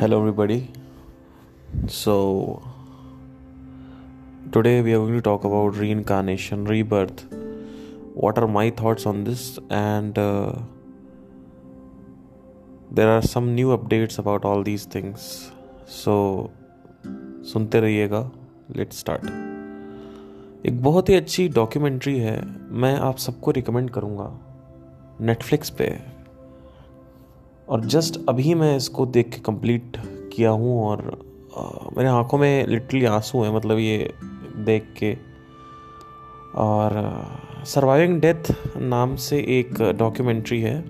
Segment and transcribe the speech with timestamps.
[0.00, 0.70] Hello, everybody.
[1.88, 2.62] So,
[4.52, 7.24] today we are going to talk about reincarnation, rebirth.
[8.14, 9.58] What are my thoughts on this?
[9.70, 10.52] And uh,
[12.92, 15.50] there are some new updates about all these things.
[15.86, 16.14] So,
[17.52, 18.20] सुनते रहिएगा
[18.76, 19.24] let's start
[20.66, 22.36] एक बहुत ही अच्छी documentary है
[22.84, 24.30] मैं आप सबको recommend करूँगा
[25.20, 26.17] नेटफ्लिक्स पे
[27.68, 29.96] और जस्ट अभी मैं इसको देख के कंप्लीट
[30.32, 31.26] किया हूँ और
[31.58, 31.62] आ,
[31.96, 34.14] मेरे आँखों में लिटरली आँसू हैं मतलब ये
[34.56, 35.16] देख के।
[36.54, 36.92] और
[37.64, 40.84] सर्वाइविंग डेथ नाम से एक डॉक्यूमेंट्री है।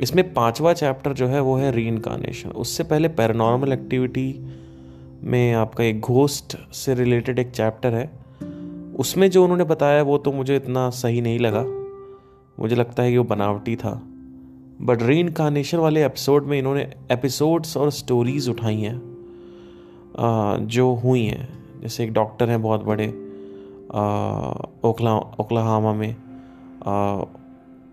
[0.00, 4.46] इसमें पांचवा चैप्टर जो है वो है री इनकारनेशन उससे पहले पैरानॉर्मल एक्टिविटी
[5.22, 8.10] में आपका एक घोस्ट से रिलेटेड एक चैप्टर है।
[8.98, 11.64] उसमें जो उन्होंने बताया वो तो मुझे इतना सही नहीं लगा।
[12.62, 14.13] मुझे लगता है कि वो बनावटी था।
[14.82, 19.00] बट री इनकारनेशन वाले एपिसोड में इन्होंने एपिसोड्स और स्टोरीज उठाई हैं
[20.68, 21.48] जो हुई हैं।
[21.82, 23.06] जैसे एक डॉक्टर हैं बहुत बड़े
[24.88, 26.16] ओखला ओखलाहामा में।
[26.86, 27.24] आ,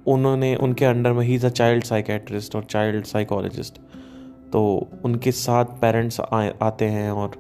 [0.08, 3.78] उन्होंने उनके अंडर में he is a child psychiatrist और चाइल्ड साइकोलॉजिस्ट
[4.54, 6.20] तो उनके साथ पेरेंट्स
[6.62, 7.32] आते हैं और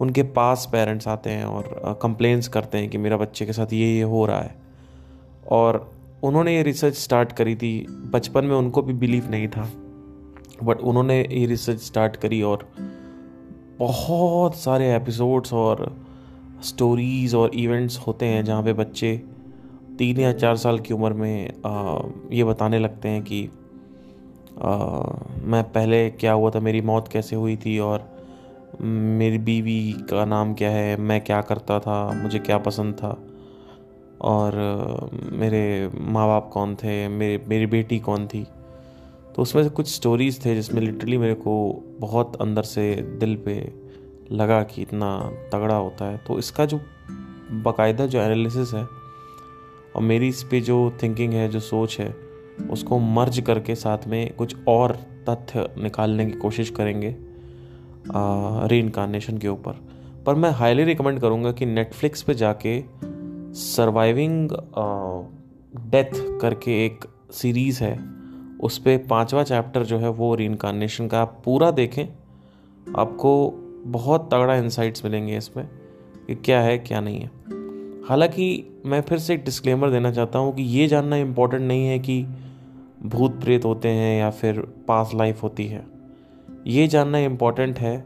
[0.00, 3.94] उनके पास पेरेंट्स आते हैं और कंप्लेंट्स करते हैं कि मेरा बच्चे के साथ ये
[3.96, 4.54] ये हो रहा है।
[5.50, 5.92] और
[6.22, 9.72] उन्होंने ये रिसर्च स्टार्ट करी थी। बचपन में उनको भी बिलीव नहीं था।
[10.64, 12.68] बट उन्होंने ये रिसर्च स्टार्ट करी और
[13.78, 15.96] बहुत सारे एपिसोड्स और
[16.64, 19.22] स्टोरीज़ और इवेंट्स होते हैं जहाँ पे बच्चे
[19.98, 22.00] तीन या चार साल की उम्र में आ,
[22.32, 23.48] ये बताने लगते हैं कि
[24.62, 24.78] आ,
[25.42, 28.12] मैं पहले क्या हुआ था मेरी मौत कैसे हुई थी और
[28.80, 33.24] मेरी बीवी का नाम क्या है मैं क्या करता था मुझे क्या पसंद था।
[34.22, 38.46] और मेरे माँ बाप कौन थे, मेरे, मेरी बेटी कौन थी।
[39.36, 43.72] तो उसमें से कुछ स्टोरीज़ थे जिसमें लिटरली मेरे को बहुत अंदर से दिल पे
[44.32, 46.80] लगा कि इतना तगड़ा होता है। तो इसका जो
[47.52, 48.84] बाकायदा जो एनालिसिस है
[49.96, 52.14] और मेरी इस पे जो थिंकिंग है, जो सोच है,
[52.70, 54.96] उसको मर्ज करके साथ में कुछ और
[55.28, 57.14] तथ्य निकालने की कोशिश करेंगे
[58.68, 59.80] री इनकारनेशन के ऊपर।
[60.26, 62.78] पर मैं हाईली रिकमेंड करूँगा कि नेटफ्लिक्स पे जाके
[63.54, 64.50] सर्वाइविंग
[65.90, 68.00] डेथ करके एक सीरीज़ है।
[68.60, 72.06] उस पर पाँचवा चैप्टर जो है वो री का, आप पूरा देखें,
[72.98, 73.50] आपको
[73.84, 75.68] बहुत तगड़ा इंसाइट्स मिलेंगे इसमें
[76.26, 77.30] कि क्या है, क्या नहीं है।
[78.08, 81.98] हालाँकि मैं फिर से एक डिस्क्लेमर देना चाहता हूँ कि ये जानना इम्पोर्टेंट नहीं है
[81.98, 82.26] कि
[83.02, 85.86] भूत प्रेत होते हैं या फिर पास लाइफ होती है।
[86.66, 88.04] ये जानना इम्पोर्टेंट है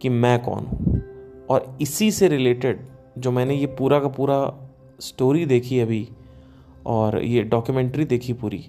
[0.00, 1.02] कि मैं कौन हूँ।
[1.48, 2.80] और इसी से रिलेटेड
[3.18, 4.65] जो मैंने ये पूरा का पूरा
[5.00, 6.08] स्टोरी देखी अभी
[6.86, 8.64] और ये डॉक्यूमेंट्री देखी पूरी।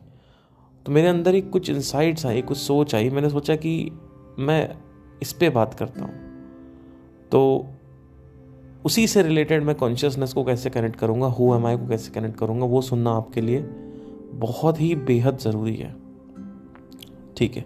[0.86, 3.92] तो मेरे अंदर एक कुछ इंसाइट्स आई, कुछ सोच आई। मैंने सोचा कि
[4.40, 4.76] मैं
[5.22, 6.14] इस पर बात करता हूँ।
[7.32, 7.66] तो
[8.86, 12.38] उसी से रिलेटेड मैं कॉन्शियसनेस को कैसे कनेक्ट करूँगा हु एम आई को कैसे कनेक्ट
[12.38, 13.62] करूँगा, वो सुनना आपके लिए
[14.34, 15.96] बहुत ही बेहद ज़रूरी है।
[17.38, 17.66] ठीक है।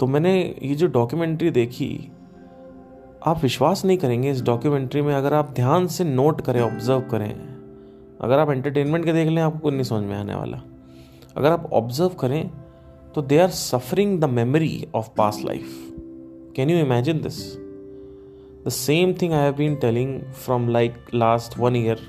[0.00, 1.88] तो मैंने ये जो डॉक्यूमेंट्री देखी
[3.26, 7.30] आप विश्वास नहीं करेंगे इस डॉक्यूमेंट्री में, अगर आप ध्यान से नोट करें ऑब्ज़र्व करें।
[8.20, 10.62] अगर आप एंटरटेनमेंट के देख लें, आपको कुछ नहीं समझ में आने वाला।
[11.36, 12.50] अगर आप ऑब्ज़र्व करें
[13.14, 15.66] तो they are suffering the memory of past life
[16.56, 17.40] can you imagine this
[18.66, 22.06] the same thing I have been telling from like last one year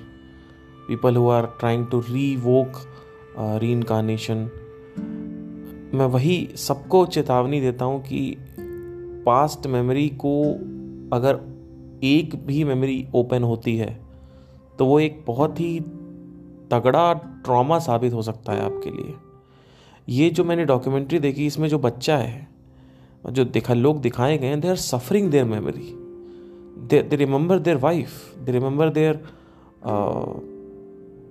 [0.88, 2.00] people who are trying to
[2.36, 2.82] revoke
[3.72, 4.50] reincarnation
[5.94, 8.36] मैं वही सबको चेतावनी देता हूँ कि
[9.26, 10.34] past memory को
[11.14, 11.40] अगर
[12.04, 14.00] एक भी मेमोरी ओपन होती है
[14.80, 15.80] तो वो एक बहुत ही
[16.72, 17.14] तगड़ा
[17.46, 19.14] ट्रॉमा साबित हो सकता है आपके लिए।
[20.10, 22.48] ये जो मैंने डॉक्यूमेंट्री देखी, इसमें जो बच्चा है,
[23.32, 25.94] जो दिखा, लोग दिखाए गए हैं they are suffering their memory
[26.90, 29.24] they they remember their wife they remember their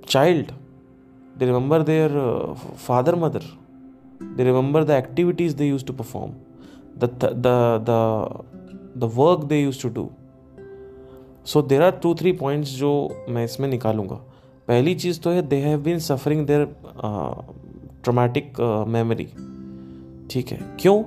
[0.08, 0.50] child
[1.38, 2.10] they remember their
[2.86, 3.42] father mother
[4.22, 6.32] they remember the activities they used to perform
[6.98, 8.55] the
[8.96, 10.08] the work they used to do
[11.46, 12.92] so there are two three points जो
[13.28, 14.16] मैं इसमें निकालूँगा।
[14.68, 16.64] पहली चीज़ तो है they have been suffering their
[18.04, 19.24] traumatic memory
[20.30, 21.02] ठीक है। क्यों?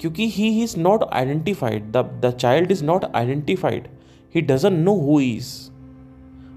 [0.00, 3.88] क्योंकि he is not identified the the child is not identified
[4.34, 5.52] he doesn't know who is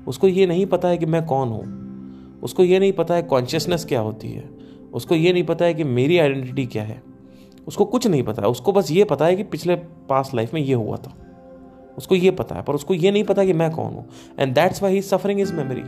[0.08, 3.86] उसको ये नहीं पता है कि मैं कौन हूँ। उसको ये नहीं पता है कॉन्शियसनेस
[3.86, 4.50] क्या होती है।
[4.94, 7.02] उसको ये नहीं पता है कि मेरी आइडेंटिटी क्या है।
[7.70, 9.76] उसको कुछ नहीं पता है। उसको बस ये पता है कि पिछले
[10.10, 11.14] पास लाइफ में ये हुआ था।
[11.98, 14.06] उसको ये पता है, पर उसको ये नहीं पता कि मैं कौन हूँ।
[14.40, 15.84] And that's why he suffering his memory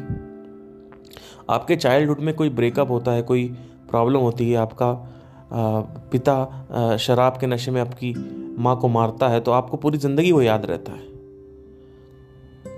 [1.49, 3.47] आपके चाइल्डहुड में कोई ब्रेकअप होता है, कोई
[3.89, 4.93] प्रॉब्लम होती है, आपका
[6.11, 8.13] पिता शराब के नशे में आपकी
[8.59, 11.09] माँ को मारता है तो आपको पूरी ज़िंदगी वो याद रहता है।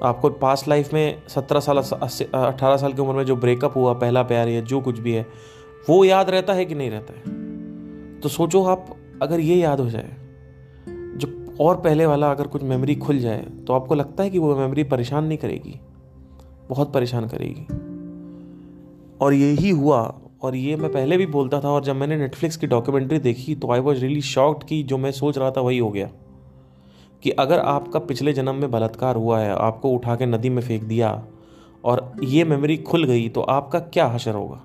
[0.03, 4.23] आपको पास्ट लाइफ में सत्रह साल अट्ठारह साल की उम्र में जो ब्रेकअप हुआ, पहला
[4.23, 5.25] प्यार या जो कुछ भी है,
[5.89, 7.21] वो याद रहता है कि नहीं रहता है?
[8.23, 8.85] तो सोचो आप,
[9.21, 10.09] अगर ये याद हो जाए
[10.89, 14.55] जो और पहले वाला अगर कुछ मेमोरी खुल जाए तो आपको लगता है कि वो
[14.55, 15.79] मेमोरी परेशान नहीं करेगी?
[16.69, 17.65] बहुत परेशान करेगी।
[19.21, 22.67] और यही हुआ, और ये मैं पहले भी बोलता था, और जब मैंने नेटफ्लिक्स की
[22.67, 25.89] डॉक्यूमेंट्री देखी तो आई वॉज़ रियली शॉक्ड कि जो मैं सोच रहा था वही हो
[25.89, 26.09] गया।
[27.23, 30.83] कि अगर आपका पिछले जन्म में बलात्कार हुआ है, आपको उठा के नदी में फेंक
[30.83, 31.25] दिया,
[31.85, 34.61] और ये मेमोरी खुल गई तो आपका क्या हशर होगा?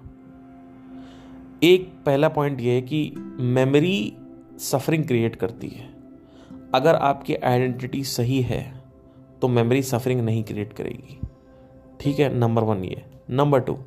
[1.63, 4.17] एक पहला पॉइंट ये है कि मेमोरी
[4.59, 5.89] सफरिंग क्रिएट करती है।
[6.75, 8.83] अगर आपकी आइडेंटिटी सही है
[9.43, 11.19] तो मेमोरी सफरिंग नहीं क्रिएट करेगी।
[12.01, 13.79] ठीक है नंबर वन ये। नंबर टू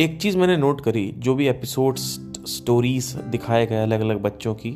[0.00, 2.00] एक चीज़ मैंने नोट करी, जो भी एपिसोड्स
[2.46, 4.70] स्टोरीज दिखाए गए अलग अलग बच्चों की,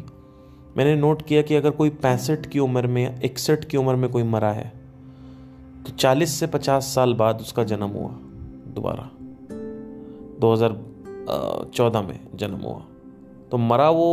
[0.77, 4.23] मैंने नोट किया कि अगर कोई पैंसठ की उम्र में इकसठ की उम्र में कोई
[4.23, 4.73] मरा है
[5.87, 8.11] तो 40 से 50 साल बाद उसका जन्म हुआ,
[8.75, 9.11] दोबारा।
[10.45, 12.83] 2014 में जन्म हुआ।
[13.51, 14.09] तो मरा वो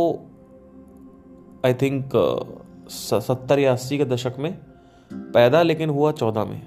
[1.66, 2.12] आई थिंक
[2.90, 4.52] सत्तर या अस्सी के दशक में
[5.10, 6.60] पैदा, लेकिन हुआ चौदह में।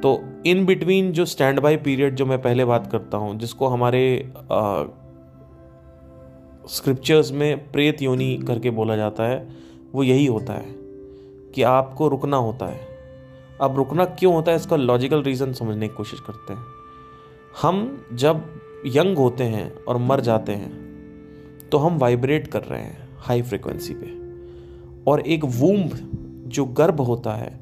[0.00, 4.32] तो इन बिटवीन जो स्टैंड बाई पीरियड जो मैं पहले बात करता हूँ, जिसको हमारे
[6.68, 9.48] स्क्रिप्चर्स में प्रेत योनि करके बोला जाता है,
[9.94, 10.74] वो यही होता है
[11.54, 12.80] कि आपको रुकना होता है।
[13.60, 16.79] अब रुकना क्यों होता है, इसका लॉजिकल रीज़न समझने की कोशिश करते हैं।
[17.54, 18.44] हम जब
[18.86, 23.94] यंग होते हैं और मर जाते हैं तो हम वाइब्रेट कर रहे हैं हाई फ्रिक्वेंसी
[23.94, 25.98] पे। और एक वूम्ब
[26.46, 27.60] जो गर्भ होता है,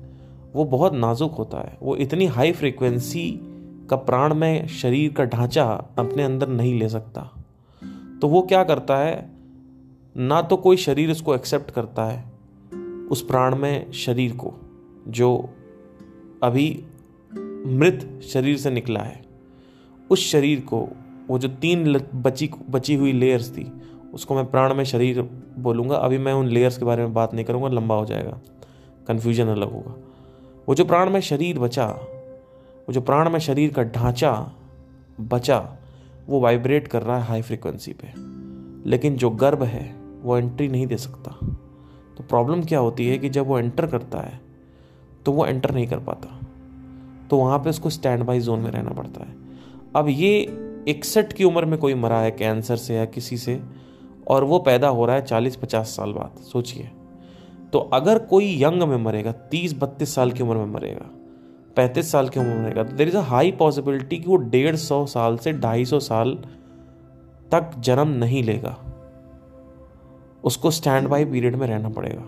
[0.54, 3.30] वो बहुत नाजुक होता है। वो इतनी हाई फ्रिक्वेंसी
[3.90, 5.64] का प्राण में शरीर का ढांचा
[5.98, 7.22] अपने अंदर नहीं ले सकता।
[8.22, 9.30] तो वो क्या करता है,
[10.16, 12.24] ना तो कोई शरीर इसको एक्सेप्ट करता है,
[13.10, 14.54] उस प्राण में शरीर को,
[15.08, 15.50] जो
[16.42, 16.84] अभी
[17.66, 19.27] मृत शरीर से निकला है।
[20.10, 20.88] उस शरीर को,
[21.28, 23.72] वो जो तीन बची बची हुई लेयर्स थी,
[24.14, 25.22] उसको मैं प्राण में शरीर
[25.58, 28.38] बोलूँगा। अभी मैं उन लेयर्स के बारे में बात नहीं करूँगा, लंबा हो जाएगा
[29.08, 29.94] कन्फ्यूज़न अलग होगा।
[30.68, 34.52] वो जो प्राण में शरीर बचा, वो जो प्राण में शरीर का ढांचा
[35.20, 35.76] बचा,
[36.26, 38.12] वो वाइब्रेट कर रहा है हाई फ्रिक्वेंसी पे।
[38.90, 41.30] लेकिन जो गर्भ है, वो एंट्री नहीं दे सकता।
[42.16, 44.40] तो प्रॉब्लम क्या होती है कि जब वो एंटर करता है
[45.26, 46.38] तो वो एंटर नहीं कर पाता।
[47.30, 49.37] तो वहाँ पे उसको स्टैंड बाई जोन में रहना पड़ता है।
[49.96, 50.40] अब ये
[50.88, 53.60] इकसठ की उम्र में कोई मरा है कैंसर से या किसी से,
[54.28, 56.90] और वो पैदा हो रहा है चालीस पचास साल बाद, सोचिए।
[57.72, 61.08] तो अगर कोई यंग में मरेगा तीस बत्तीस साल की उम्र में मरेगा,
[61.76, 64.76] पैंतीस साल की उम्र में मरेगा तो there is a high possibility कि वो डेढ़
[64.76, 66.34] सौ साल से ढाई सौ साल
[67.52, 68.76] तक जन्म नहीं लेगा।
[70.44, 72.22] उसको स्टैंड बाई पीरियड में रहना पड़ेगा।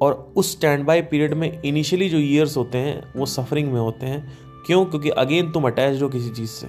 [0.00, 4.06] और उस स्टैंड बाई पीरियड में इनिशियली जो ईयर्स होते हैं, वो सफरिंग में होते
[4.06, 4.84] हैं क्यों?
[4.84, 6.66] क्योंकि अगेन तुम अटैच हो किसी चीज़ से।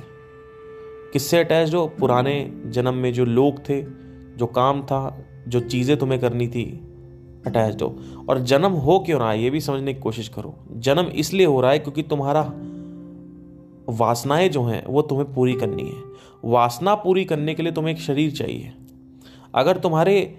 [1.13, 1.87] किससे अटैच हो?
[1.87, 3.81] पुराने जन्म में जो लोग थे,
[4.37, 6.63] जो काम था, जो चीज़ें तुम्हें करनी थी
[7.47, 7.99] अटैच हो।
[8.29, 11.61] और जन्म हो क्यों रहा है, ये भी समझने की कोशिश करो। जन्म इसलिए हो
[11.61, 12.53] रहा है क्योंकि तुम्हारा
[13.89, 16.03] वासनाएँ जो हैं, वो तुम्हें पूरी करनी है।
[16.45, 18.73] वासना पूरी करने के लिए तुम्हें एक शरीर चाहिए।
[19.55, 20.37] अगर तुम्हारे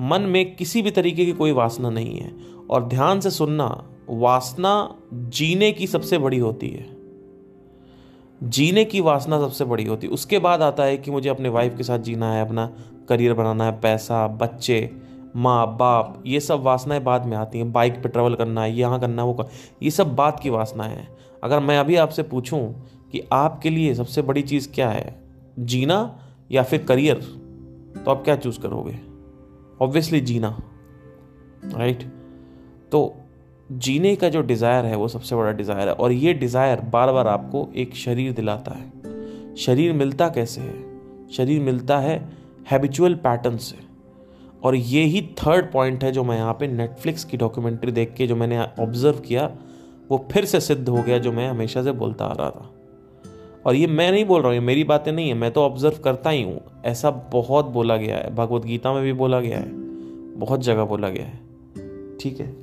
[0.00, 2.34] मन में किसी भी तरीके की कोई वासना नहीं है,
[2.70, 6.96] और ध्यान से सुनना वासना जीने की सबसे बड़ी होती है।
[8.42, 11.76] जीने की वासना सबसे बड़ी होती है। उसके बाद आता है कि मुझे अपने वाइफ
[11.76, 12.72] के साथ जीना है, अपना
[13.08, 14.90] करियर बनाना है, पैसा, बच्चे,
[15.36, 19.00] माँ, बाप, ये सब वासनाएँ बाद में आती हैं। बाइक पे ट्रेवल करना है, यहाँ
[19.00, 19.44] करना वो कर,
[19.82, 24.22] ये सब बात की वासनाएँ हैं। अगर मैं अभी आपसे पूछूँ कि आपके लिए सबसे
[24.22, 25.22] बड़ी चीज़ क्या है,
[25.58, 26.18] जीना
[26.50, 27.16] या फिर करियर
[28.04, 28.98] तो आप क्या चूज़ करोगे?
[29.80, 30.58] ऑब्वियसली जीना
[31.64, 32.02] राइट
[32.92, 33.16] तो
[33.72, 37.26] जीने का जो डिज़ायर है, वो सबसे बड़ा डिज़ायर है। और ये डिज़ायर बार बार
[37.26, 38.92] आपको एक शरीर दिलाता है।
[39.56, 40.84] शरीर मिलता कैसे है?
[41.28, 42.28] शरीर मिलता है
[42.70, 43.76] हैबिचुअल पैटर्न से।
[44.62, 48.26] और ये ही थर्ड पॉइंट है जो मैं यहाँ पे नेटफ्लिक्स की डॉक्यूमेंट्री देख के
[48.26, 49.50] जो मैंने ऑब्ज़र्व किया,
[50.10, 52.70] वो फिर से सिद्ध हो गया जो मैं हमेशा से बोलता आ रहा था।
[53.66, 55.98] और ये मैं नहीं बोल रहा हूँ, ये मेरी बातें नहीं है, मैं तो ऑब्ज़र्व
[56.04, 59.68] करता ही हूँ। ऐसा बहुत बोला गया है। भगवत गीता में भी बोला गया है।
[60.38, 61.40] बहुत जगह बोला गया है।
[62.16, 62.61] ठीक है?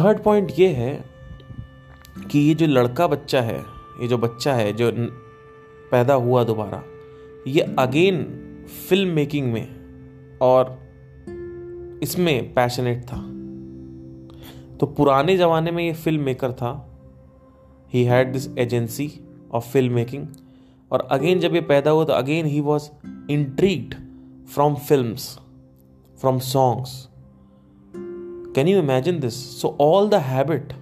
[0.00, 0.92] थर्ड पॉइंट ये है
[2.30, 3.58] कि ये जो लड़का बच्चा है
[4.00, 4.90] ये जो बच्चा है जो
[5.90, 6.82] पैदा हुआ दोबारा
[7.46, 8.22] ये अगेन
[8.88, 10.78] फ़िल्म मेकिंग में और
[12.02, 13.20] इसमें पैशनेट था
[14.76, 16.72] तो पुराने ज़माने में ये फ़िल्म मेकर था
[17.94, 19.10] he had this agency
[19.52, 20.26] of filmmaking
[20.90, 22.88] और अगेन जब ये पैदा हुआ तो again he was
[23.30, 23.94] intrigued
[24.54, 25.22] from films,
[26.18, 26.90] from songs.
[28.54, 30.72] Can you imagine this so all the habit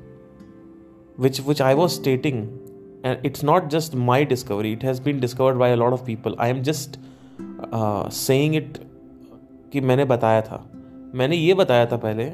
[1.20, 2.42] which which I was stating
[3.04, 6.36] and it's not just my discovery it has been discovered by a lot of people
[6.40, 6.98] I am just
[8.12, 8.78] saying it
[9.72, 10.64] कि मैंने बताया था।
[11.14, 12.24] मैंने ये बताया था पहले,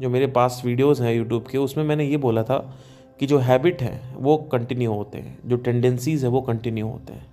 [0.00, 2.58] जो मेरे पास वीडियोज़ हैं यूट्यूब के, उसमें मैंने ये बोला था
[3.20, 7.26] कि जो हैबिट है, वो कंटिन्यू होते हैं। जो टेंडेंसीज है, वो कंटिन्यू होते हैं।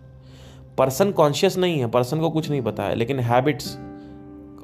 [0.78, 3.76] पर्सन कॉन्शियस नहीं है पर्सन को कुछ नहीं पता है, लेकिन हैबिट्स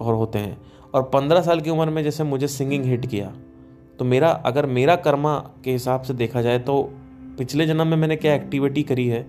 [0.02, 0.58] और होते हैं।
[0.96, 3.34] और पंद्रह साल की उम्र में जैसे मुझे सिंगिंग हिट किया
[4.00, 6.82] तो मेरा, अगर मेरा कर्मा के हिसाब से देखा जाए तो
[7.38, 9.26] पिछले जन्म में मैंने क्या एक्टिविटी करी है,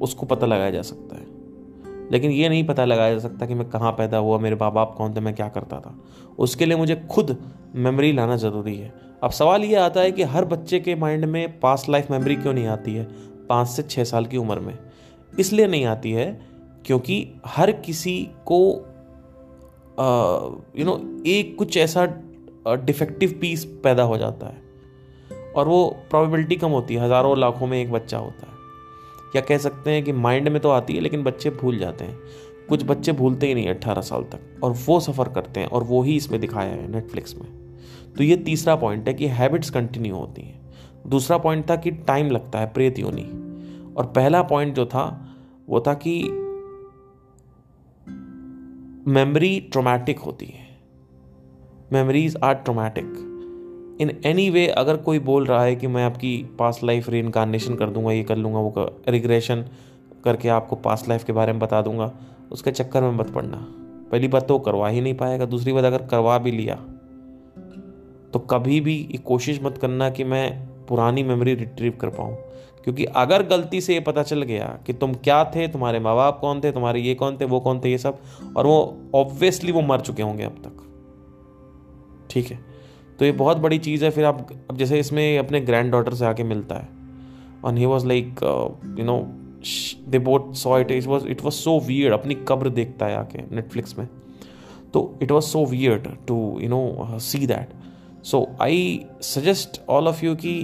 [0.00, 1.32] उसको पता लगाया जा सकता है।
[2.12, 4.94] लेकिन ये नहीं पता लगाया जा सकता कि मैं कहाँ पैदा हुआ, मेरे माँ बाप
[4.98, 5.94] कौन थे, मैं क्या करता था।
[6.38, 7.36] उसके लिए मुझे खुद
[7.74, 8.92] मेमोरी लाना ज़रूरी है।
[9.22, 12.54] अब सवाल ये आता है कि हर बच्चे के माइंड में पास्ट लाइफ मेमोरी क्यों
[12.54, 13.04] नहीं आती है,
[13.48, 14.78] पाँच से छः साल की उम्र में?
[15.38, 16.40] इसलिए नहीं आती है,
[16.86, 18.60] क्योंकि हर किसी को
[20.78, 22.06] यू नो एक कुछ ऐसा
[22.68, 24.62] डिफेक्टिव पीस पैदा हो जाता है।
[25.56, 28.52] और वो प्रोबेबिलिटी कम होती है, हज़ारों लाखों में एक बच्चा होता है।
[29.36, 32.18] या कह सकते हैं कि माइंड में तो आती है, लेकिन बच्चे भूल जाते हैं।
[32.68, 36.02] कुछ बच्चे भूलते ही नहीं अट्ठारह साल तक, और वो सफ़र करते हैं, और वो
[36.02, 37.48] ही इसमें दिखाया है नेटफ्लिक्स में।
[38.14, 40.72] तो ये तीसरा पॉइंट है कि हैबिट्स कंटिन्यू होती हैं।
[41.06, 43.22] दूसरा पॉइंट था कि टाइम लगता है, प्रेत योनि।
[43.96, 45.34] और पहला पॉइंट जो था,
[45.68, 46.22] वो था कि
[49.08, 50.66] मेमोरी ट्रोमैटिक होती है।
[51.92, 53.96] Memories are traumatic.
[54.00, 57.74] In any way अगर कोई बोल रहा है कि मैं आपकी पास्ट लाइफ री इनकारनेशन
[57.74, 59.64] कर दूँगा, ये कर लूँगा, वो कर रिग्रेशन
[60.24, 62.10] करके आपको पास्ट लाइफ के बारे में बता दूँगा,
[62.52, 63.56] उसके चक्कर में मत पड़ना।
[64.12, 66.74] पहली बात तो करवा ही नहीं पाएगा, दूसरी बात अगर करवा भी लिया
[68.32, 72.36] तो कभी भी ये कोशिश मत करना कि मैं पुरानी मेमोरी रिट्रीव कर पाऊँ।
[72.84, 76.38] क्योंकि अगर गलती से ये पता चल गया कि तुम क्या थे, तुम्हारे माँ बाप
[76.40, 78.18] कौन थे, तुम्हारे ये कौन थे, वो कौन थे, ये सब,
[78.56, 80.82] और वो ऑब्वियसली वो मर चुके होंगे अब तक।
[82.30, 82.58] ठीक है?
[83.18, 86.26] तो ये बहुत बड़ी चीज़ है, फिर आप, अब जैसे इसमें अपने ग्रैंड डॉटर से
[86.26, 86.88] आके मिलता है।
[87.64, 88.42] और he was like
[88.98, 89.18] you know
[90.08, 93.38] they both saw it it was it was so weird अपनी कब्र देखता है आके
[93.38, 94.08] नेटफ्लिक्स में।
[94.94, 97.68] तो it was so weird to you know see that
[98.24, 100.54] so I suggest all of you कि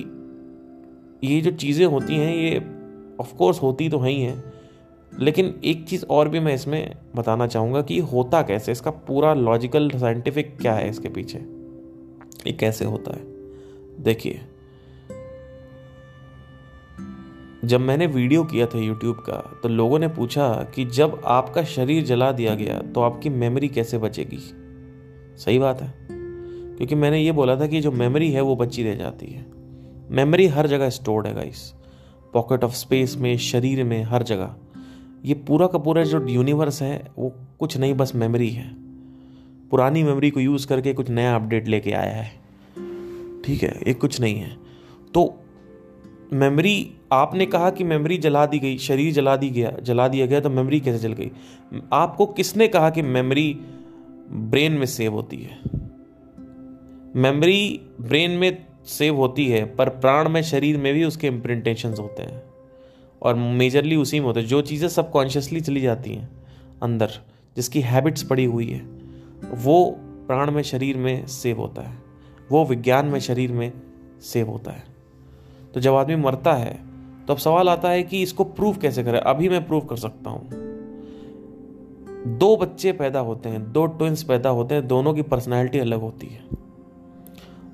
[1.24, 2.58] ये जो चीज़ें होती हैं, ये
[3.20, 4.42] ऑफ़ कोर्स होती तो हैं ही हैं,
[5.18, 8.72] लेकिन एक चीज़ और भी मैं इसमें बताना चाहूँगा कि होता कैसे?
[8.72, 11.38] इसका पूरा लॉजिकल साइंटिफिक क्या है इसके पीछे?
[12.46, 13.22] ये कैसे होता है?
[14.02, 14.40] देखिए,
[17.64, 22.04] जब मैंने वीडियो किया था यूट्यूब का तो लोगों ने पूछा कि जब आपका शरीर
[22.04, 24.38] जला दिया गया तो आपकी मेमोरी कैसे बचेगी?
[25.36, 25.92] सही बात है,
[26.76, 29.59] क्योंकि मैंने ये बोला था कि जो मेमोरी है, वो बची रह जाती है।
[30.10, 31.74] मेमोरी हर जगह स्टोर्ड है गाइस
[32.32, 34.54] पॉकेट ऑफ़ स्पेस में, शरीर में, हर जगह.
[35.24, 38.74] ये पूरा का पूरा जो यूनिवर्स है, वो कुछ नहीं, बस मेमोरी है.
[39.70, 42.32] पुरानी मेमोरी को यूज़ करके कुछ नया अपडेट लेके आया है.
[43.44, 44.56] ठीक है, ये कुछ नहीं है.
[45.14, 45.40] तो
[46.32, 50.40] मेमोरी आपने कहा कि मेमोरी जला दी गई, शरीर जला दी गया, जला दिया गया
[50.40, 51.30] तो मेमोरी कैसे जल गई?
[51.92, 53.60] आपको किसने कहा कि मेमोरी
[54.30, 55.58] ब्रेन में सेव होती है?
[57.16, 62.22] मेमोरी ब्रेन में सेव होती है, पर प्राण में, शरीर में भी उसके इम्प्रिंटेशन होते
[62.22, 62.42] हैं।
[63.22, 66.28] और मेजरली उसी में होते हैं। जो चीज़ें सबकॉन्शियसली चली जाती हैं
[66.82, 67.10] अंदर,
[67.56, 68.80] जिसकी हैबिट्स पड़ी हुई है,
[69.54, 71.98] वो प्राण में, शरीर में सेव होता है।
[72.50, 73.72] वो विज्ञान में, शरीर में
[74.22, 74.82] सेव होता है।
[75.74, 76.90] तो जब आदमी मरता है
[77.26, 79.18] तो अब सवाल आता है कि इसको प्रूव कैसे करें?
[79.18, 80.48] अभी मैं प्रूव कर सकता हूँ।
[82.38, 86.26] दो बच्चे पैदा होते हैं, दो ट्विंस पैदा होते हैं, दोनों की पर्सनैलिटी अलग होती
[86.26, 86.69] है।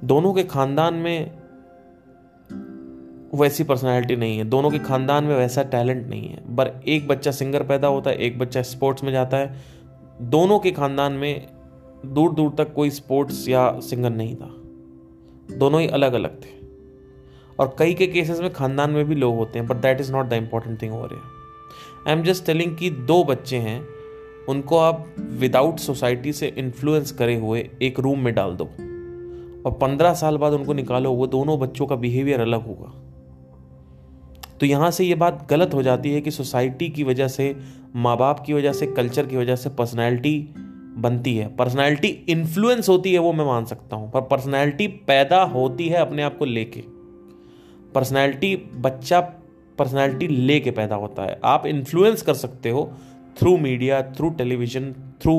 [0.04, 1.38] दोनों के खानदान में
[3.34, 7.30] वैसी पर्सनैलिटी नहीं है। दोनों के खानदान में वैसा टैलेंट नहीं है। पर एक बच्चा
[7.30, 9.56] सिंगर पैदा होता है, एक बच्चा स्पोर्ट्स में जाता है।
[10.22, 11.46] दोनों के खानदान में
[12.06, 14.50] दूर दूर तक कोई स्पोर्ट्स या सिंगर नहीं था।
[15.56, 16.56] दोनों ही अलग अलग थे।
[17.58, 20.26] और कई के केसेस में खानदान में भी लोग होते हैं but that is not
[20.26, 21.22] the important thing over
[22.08, 23.86] I am just telling कि दो बच्चे हैं,
[24.48, 28.70] उनको आप विदाउट सोसाइटी से इन्फ्लुएंस करे हुए एक रूम में डाल दो।
[29.66, 32.92] और पंद्रह साल बाद उनको निकालो, वो दोनों बच्चों का बिहेवियर अलग होगा।
[34.60, 37.54] तो यहाँ से ये बात गलत हो जाती है कि सोसाइटी की वजह से
[37.96, 40.38] माँ बाप की वजह से कल्चर की वजह से पर्सनैलिटी
[40.98, 45.88] बनती है। पर्सनैलिटी इन्फ्लुएंस होती है वो मैं मान सकता हूँ, पर पर्सनैलिटी पैदा होती
[45.88, 46.84] है अपने आप को लेके।
[47.94, 49.20] पर्सनैलिटी बच्चा
[49.78, 52.90] पर्सनैलिटी लेके पैदा होता है। आप इन्फ्लुएंस कर सकते हो
[53.38, 54.92] through media through television
[55.22, 55.34] through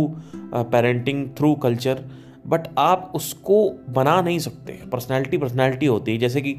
[0.45, 2.03] parenting through culture
[2.47, 6.55] but आप उसको बना नहीं सकते। पर्सनैलिटी पर्सनैलिटी होती है। जैसे कि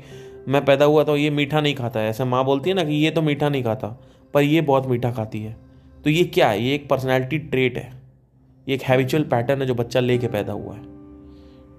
[0.49, 2.95] मैं पैदा हुआ तो ये मीठा नहीं खाता है। ऐसे माँ बोलती है ना कि
[2.95, 3.89] ये तो मीठा नहीं खाता,
[4.35, 5.57] पर ये बहुत मीठा खाती है।
[6.05, 6.63] तो ये क्या है?
[6.63, 7.91] ये एक पर्सनैलिटी ट्रेट है।
[8.67, 10.83] ये एक हैबिचुअल पैटर्न है जो बच्चा लेके पैदा हुआ है।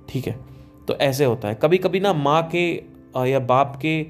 [0.10, 0.40] ठीक है?
[0.88, 2.70] तो ऐसे होता है। कभी कभी ना माँ के
[3.30, 4.02] या बाप के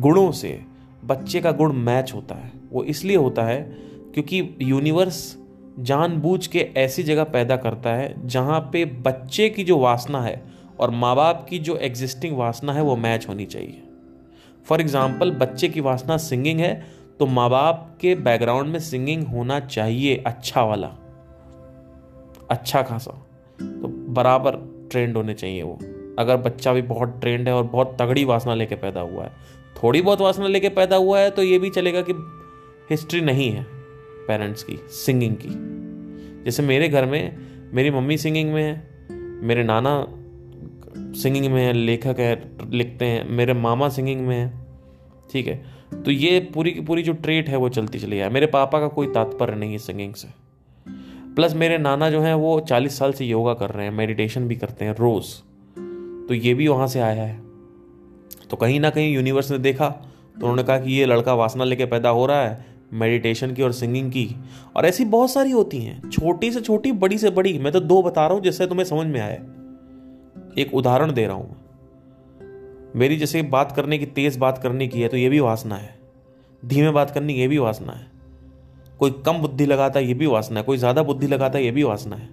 [0.00, 0.60] गुणों से
[1.04, 3.60] बच्चे का गुण मैच होता है। वो इसलिए होता है
[4.14, 5.36] क्योंकि यूनिवर्स
[5.78, 10.42] जानबूझ के ऐसी जगह पैदा करता है जहाँ पे बच्चे की जो वासना है
[10.80, 13.82] और माँ बाप की जो एग्जिस्टिंग वासना है वो मैच होनी चाहिए।
[14.66, 16.74] फॉर एग्ज़ाम्पल बच्चे की वासना सिंगिंग है
[17.20, 20.90] तो माँ बाप के बैकग्राउंड में सिंगिंग होना चाहिए अच्छा वाला।
[22.50, 23.10] अच्छा खासा।
[23.58, 24.56] तो बराबर
[24.90, 25.78] ट्रेंड होने चाहिए वो।
[26.18, 29.30] अगर बच्चा भी बहुत ट्रेंड है और बहुत तगड़ी वासना लेके पैदा हुआ है,
[29.82, 32.12] थोड़ी बहुत वासना लेके पैदा हुआ है तो ये भी चलेगा कि
[32.90, 33.66] हिस्ट्री नहीं है।
[34.28, 35.50] पेरेंट्स की सिंगिंग की।
[36.44, 37.36] जैसे मेरे घर में,
[37.72, 38.90] मेरी मम्मी सिंगिंग में है,
[39.42, 40.06] मेरे नाना
[40.98, 44.52] सिंगिंग में है, लेखक है, लिखते हैं, मेरे मामा सिंगिंग में है,
[45.32, 45.64] ठीक है।
[46.02, 48.88] तो ये पूरी की पूरी जो ट्रेट है वो चलती चली है। मेरे पापा का
[48.88, 50.28] कोई तात्पर्य नहीं है सिंगिंग से।
[51.34, 54.56] प्लस मेरे नाना जो हैं वो चालीस साल से योगा कर रहे हैं मेडिटेशन भी
[54.56, 55.26] करते हैं रोज़।
[56.28, 57.40] तो ये भी वहाँ से आया है।
[58.50, 61.84] तो कहीं ना कहीं यूनिवर्स ने देखा तो उन्होंने कहा कि ये लड़का वासना लेके
[61.86, 64.28] पैदा हो रहा है मेडिटेशन की और सिंगिंग की।
[64.76, 68.02] और ऐसी बहुत सारी होती हैं। छोटी से छोटी, बड़ी से बड़ी। मैं तो दो
[68.02, 69.42] बता रहा हूँ जिससे तुम्हें समझ में आए।
[70.58, 71.56] एक उदाहरण दे रहा हूँ
[72.96, 76.00] मेरी जैसे बात करने की, तेज बात करने की है तो ये भी वासना है।
[76.64, 78.06] धीमे बात करनी ये भी वासना है।
[78.98, 81.70] कोई कम बुद्धि लगाता है, ये भी वासना है। कोई ज़्यादा बुद्धि लगाता है, ये
[81.70, 82.28] भी वासना है।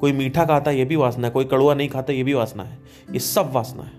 [0.00, 2.62] कोई मीठा खाता है, ये भी वासना है। कोई कड़ुआ नहीं खाता, ये भी वासना
[2.62, 2.78] है।
[3.12, 3.92] ये सब वासना है।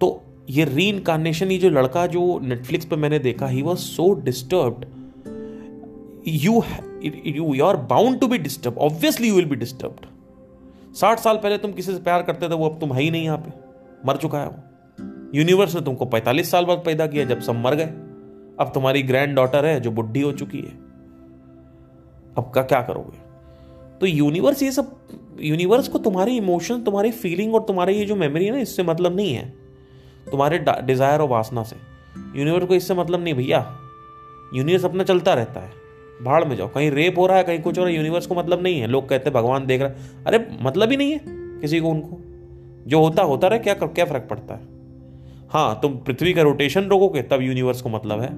[0.00, 4.12] तो ये री इनकारनेशन ये जो लड़का जो नेटफ्लिक्स पे मैंने देखा he was so
[4.14, 4.86] disturb
[6.28, 6.62] you
[7.26, 9.96] you you are bound to be disturb obviously you will be disturb
[10.94, 13.24] साठ साल पहले तुम किसी से प्यार करते थे, वो अब तुम है ही नहीं
[13.24, 13.50] यहाँ पे।
[14.06, 14.54] मर चुका है वो।
[15.34, 17.86] यूनिवर्स ने तुमको पैंतालीस साल बाद पैदा किया, जब सब मर गए।
[18.60, 20.78] अब तुम्हारी ग्रैंड डॉटर है, जो बुढ़ी हो चुकी है।
[22.38, 23.18] अब का क्या करोगे?
[24.00, 24.96] तो यूनिवर्स ये सब
[25.40, 29.16] यूनिवर्स को तुम्हारी इमोशन तुम्हारी फीलिंग और तुम्हारी ये जो मेमोरी है ना, इससे मतलब
[29.16, 29.57] नहीं है।
[30.30, 31.76] तुम्हारे डिज़ायर और वासना से।
[32.36, 33.78] यूनिवर्स को इससे मतलब नहीं भैया।
[34.54, 35.70] यूनिवर्स अपना चलता रहता है।
[36.22, 38.34] भाड़ में जाओ। कहीं रेप हो रहा है, कहीं कुछ हो रहा है यूनिवर्स को
[38.34, 41.20] मतलब नहीं है। लोग कहते हैं, भगवान देख रहा है। अरे मतलब ही नहीं है
[41.60, 42.18] किसी को, उनको।
[42.86, 44.60] जो होता होता रहे, क्या क्या फ़र्क पड़ता है?
[45.48, 48.30] हाँ तुम पृथ्वी का रोटेशन रोकोगे, तब यूनिवर्स को मतलब है।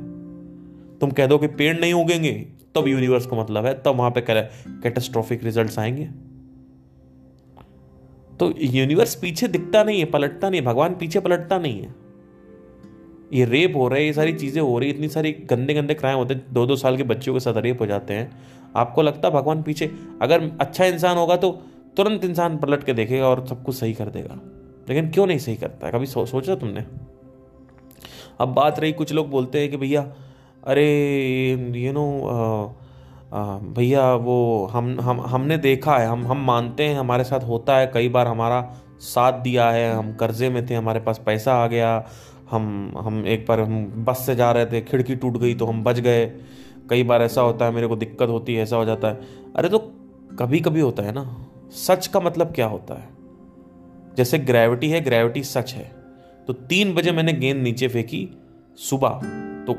[0.98, 2.32] तुम कह दो कि पेड़ नहीं उगेंगे,
[2.74, 6.08] तब यूनिवर्स को मतलब है। तब वहाँ पे कैटेस्ट्रॉफिक रिजल्ट्स आएँगे।
[8.40, 11.94] तो यूनिवर्स पीछे दिखता नहीं है पलटता नहीं है भगवान पीछे पलटता नहीं है।
[13.32, 16.18] ये रेप हो रहा है ये सारी चीज़ें हो रही इतनी सारी गंदे गंदे क्राइम
[16.18, 18.30] होते हैं दो दो साल के बच्चों के साथ रेप हो जाते हैं।
[18.76, 19.90] आपको लगता है भगवान पीछे
[20.22, 21.50] अगर अच्छा इंसान होगा तो
[21.96, 24.40] तुरंत इंसान पलट के देखेगा और सब कुछ सही कर देगा।
[24.88, 25.92] लेकिन क्यों नहीं सही करता है?
[25.92, 26.84] कभी सो, सोचा तुमने?
[28.40, 30.02] अब बात रही कुछ लोग बोलते हैं कि भैया
[30.64, 30.86] अरे
[31.76, 32.76] यू नो
[33.32, 37.86] भैया वो हम हम, हमने देखा है, हम हम मानते हैं, हमारे साथ होता है,
[37.86, 38.60] कई बार हमारा
[39.00, 41.92] साथ दिया है, हम कर्जे में थे, हमारे पास पैसा आ गया,
[42.50, 45.82] हम हम एक बार हम बस से जा रहे थे, खिड़की टूट गई तो हम
[45.84, 46.26] बच गए,
[46.90, 49.20] कई बार ऐसा होता है, मेरे को दिक्कत होती है, ऐसा हो जाता है।
[49.56, 49.78] अरे तो
[50.38, 51.24] कभी कभी होता है ना,
[51.72, 53.08] सच का मतलब क्या होता है?
[54.16, 55.90] जैसे ग्रेविटी है ग्रेविटी सच है
[56.48, 58.28] तो तीन बजे मैंने गेंद नीचे फेंकी,
[58.78, 59.20] सुबह
[59.66, 59.74] तो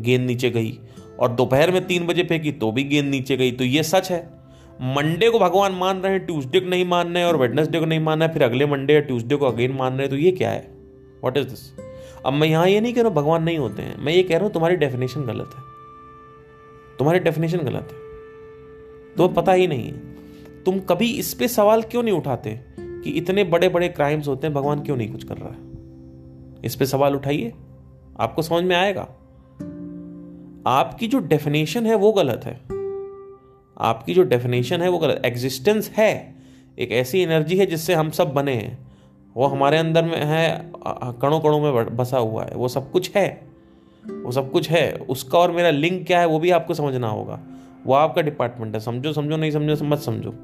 [0.00, 0.78] गेंद नीचे गई
[1.20, 4.36] और दोपहर में तीन बजे फेंकी तो भी गेंद नीचे गई। तो ये सच है।
[4.82, 7.84] मंडे को भगवान मान रहे हैं, ट्यूसडे को नहीं मान रहे हैं और वेडनेसडे को
[7.84, 10.30] नहीं मान रहे फिर अगले मंडे या ट्यूसडे को अगेन मान रहे हैं तो ये
[10.30, 10.68] क्या है?
[11.24, 11.78] वॉट इज़ दिस
[12.26, 14.44] अब मैं यहाँ ये नहीं कह रहा भगवान नहीं होते हैं। मैं ये कह रहा
[14.44, 15.62] हूँ, तुम्हारी डेफिनेशन गलत है।
[16.98, 18.06] तुम्हारी डेफिनेशन गलत है।
[19.14, 19.98] तो पता ही नहीं है।
[20.64, 24.54] तुम कभी इस पर सवाल क्यों नहीं उठाते कि इतने बड़े बड़े क्राइम्स होते हैं,
[24.54, 25.58] भगवान क्यों नहीं कुछ कर रहा है?
[26.64, 27.52] इस पर सवाल उठाइए।
[28.20, 29.08] आपको समझ में आएगा?
[30.66, 32.60] आपकी जो डेफिनेशन है वो गलत है।
[33.78, 36.34] आपकी जो डेफिनेशन है वो गलत। एग्जिस्टेंस है,
[36.78, 38.86] एक ऐसी एनर्जी है जिससे हम सब बने हैं।
[39.34, 40.72] वो हमारे अंदर में है
[41.22, 43.48] कणों कणों में बसा हुआ है। वो सब कुछ है।
[44.06, 47.40] वो सब कुछ है। उसका और मेरा लिंक क्या है वो भी आपको समझना होगा।
[47.86, 50.34] वो आपका डिपार्टमेंट है। समझो समझो, नहीं समझो, मत समझो।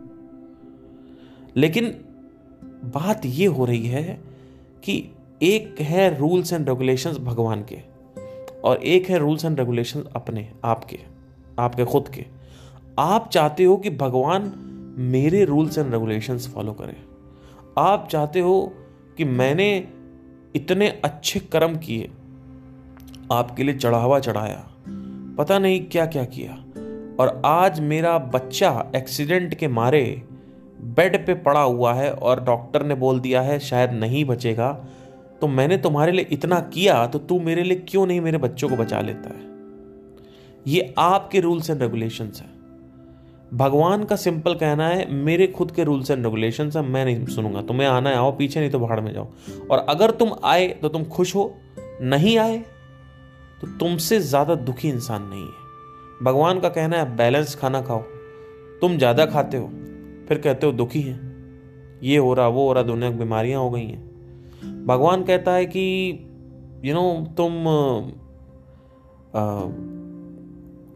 [1.56, 1.87] लेकिन
[2.85, 4.20] बात ये हो रही है
[4.85, 5.08] कि
[5.42, 7.91] एक है रूल्स एंड रेगुलेशंस भगवान के।
[8.64, 10.98] और एक है रूल्स एंड रेगुलेशन अपने, आपके
[11.59, 12.25] आपके खुद के।
[12.98, 14.53] आप चाहते हो कि भगवान
[15.12, 16.96] मेरे रूल्स एंड रेगुलेशंस फॉलो करें।
[17.79, 18.72] आप चाहते हो
[19.18, 19.68] कि मैंने
[20.55, 22.11] इतने अच्छे कर्म किए,
[23.33, 24.64] आपके लिए चढ़ावा चढ़ाया,
[25.38, 26.53] पता नहीं क्या क्या किया
[27.20, 30.03] और आज मेरा बच्चा एक्सीडेंट के मारे
[30.96, 34.68] बेड पे पड़ा हुआ है और डॉक्टर ने बोल दिया है, शायद नहीं बचेगा
[35.42, 38.76] तो मैंने तुम्हारे लिए इतना किया तो तू मेरे लिए क्यों नहीं मेरे बच्चों को
[38.76, 39.40] बचा लेता है?
[40.66, 42.50] ये आपके रूल्स एंड रेगुलेशंस हैं।
[43.55, 47.62] भगवान का सिंपल कहना है, मेरे खुद के रूल्स एंड रेगुलेशन है, मैं नहीं सुनूँगा।
[47.62, 49.26] तुम्हें आना है, आओ पीछे, नहीं तो भाड़ में जाओ।
[49.70, 51.55] और अगर तुम आए तो तुम खुश हो,
[52.02, 52.59] नहीं आए
[53.61, 58.02] तो तुमसे ज़्यादा दुखी इंसान नहीं है। भगवान का कहना है, बैलेंस खाना खाओ,
[58.81, 59.66] तुम ज़्यादा खाते हो,
[60.28, 61.20] फिर कहते हो दुखी हैं।
[62.02, 64.12] ये हो रहा, वो हो रहा, दुनिया बीमारियाँ हो गई हैं।
[64.86, 65.82] भगवान कहता है कि
[66.84, 67.64] यू you नो know, तुम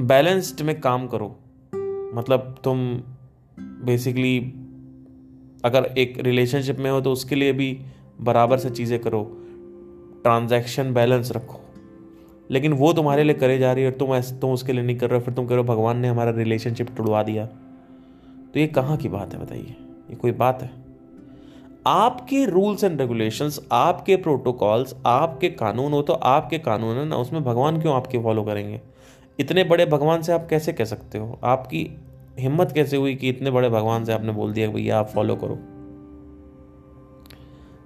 [0.07, 1.29] बैलेंस्ड में काम करो।
[2.15, 3.03] मतलब तुम
[3.85, 4.39] बेसिकली
[5.65, 7.81] अगर एक रिलेशनशिप में हो तो उसके लिए भी
[8.21, 9.23] बराबर से चीज़ें करो।
[10.23, 11.61] ट्रांजैक्शन बैलेंस रखो।
[12.51, 14.99] लेकिन वो तुम्हारे लिए करे जा रही है और तुम ऐसे तुम उसके लिए नहीं
[14.99, 18.61] कर रहे हो फिर तुम कह रहे हो भगवान ने हमारा रिलेशनशिप टुड़वा दिया। तो
[18.61, 19.77] ये कहाँ की बात है बताइए?
[20.11, 20.86] ये कोई बात है?
[21.87, 27.45] आपके रूल्स एंड रेगुलेशंस, आपके प्रोटोकॉल्स, आपके कानून हो तो आपके कानून है ना, उसमें
[27.45, 28.81] भगवान क्यों आपके फॉलो करेंगे?
[29.41, 31.39] इतने बड़े भगवान से आप कैसे कह सकते हो?
[31.45, 32.01] आपकी
[32.39, 35.59] हिम्मत कैसे हुई कि इतने बड़े भगवान से आपने बोल दिया भैया आप फॉलो करो?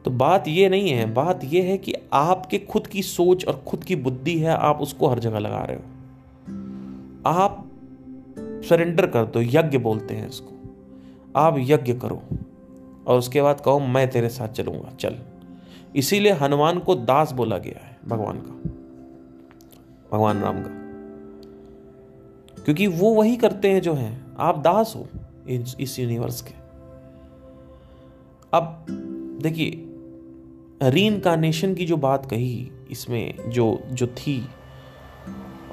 [0.04, 3.84] तो बात ये नहीं है, बात ये है कि आपके खुद की सोच और खुद
[3.84, 5.82] की बुद्धि है, आप उसको हर जगह लगा रहे हो।
[7.26, 7.70] आप
[8.42, 10.52] सरेंडर कर दो, यज्ञ बोलते हैं इसको।
[11.36, 12.22] आप यज्ञ करो।
[13.10, 15.16] और उसके बाद कहो मैं तेरे साथ चलूँगा चल।
[15.96, 18.52] इसीलिए हनुमान को दास बोला गया है भगवान का
[20.12, 20.70] भगवान राम का।
[22.64, 25.06] क्योंकि वो वही करते हैं जो हैं। आप दास हो
[25.80, 26.54] इस यूनिवर्स के।
[28.52, 28.86] अब
[29.42, 34.48] देखिए री इनकारनेशन की जो बात कही इसमें जो जो थी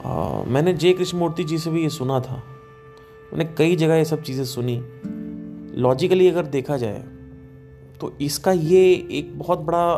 [0.05, 2.43] आ, मैंने जय कृष्णमूर्ति जी से भी ये सुना था।
[3.33, 4.81] मैंने कई जगह ये सब चीज़ें सुनी।
[5.81, 7.03] लॉजिकली अगर देखा जाए
[8.01, 9.95] तो इसका ये एक बहुत बड़ा,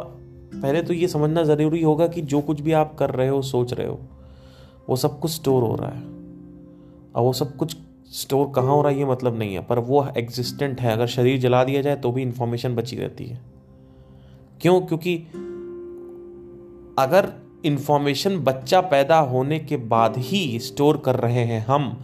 [0.53, 3.73] पहले तो ये समझना ज़रूरी होगा कि जो कुछ भी आप कर रहे हो, सोच
[3.73, 3.99] रहे हो,
[4.89, 6.01] वो सब कुछ स्टोर हो रहा है।
[7.15, 7.77] और वो सब कुछ
[8.11, 11.39] स्टोर कहाँ हो रहा है, ये मतलब नहीं है, पर वो एग्जिस्टेंट है। अगर शरीर
[11.39, 13.41] जला दिया जाए तो भी इन्फॉर्मेशन बची रहती है।
[14.61, 14.81] क्यों?
[14.81, 15.17] क्योंकि
[16.99, 17.33] अगर
[17.65, 22.01] इन्फॉर्मेशन बच्चा पैदा होने के बाद ही स्टोर कर रहे हैं हम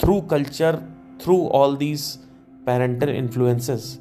[0.00, 0.78] through culture
[1.22, 2.18] through all these
[2.66, 4.00] parental influences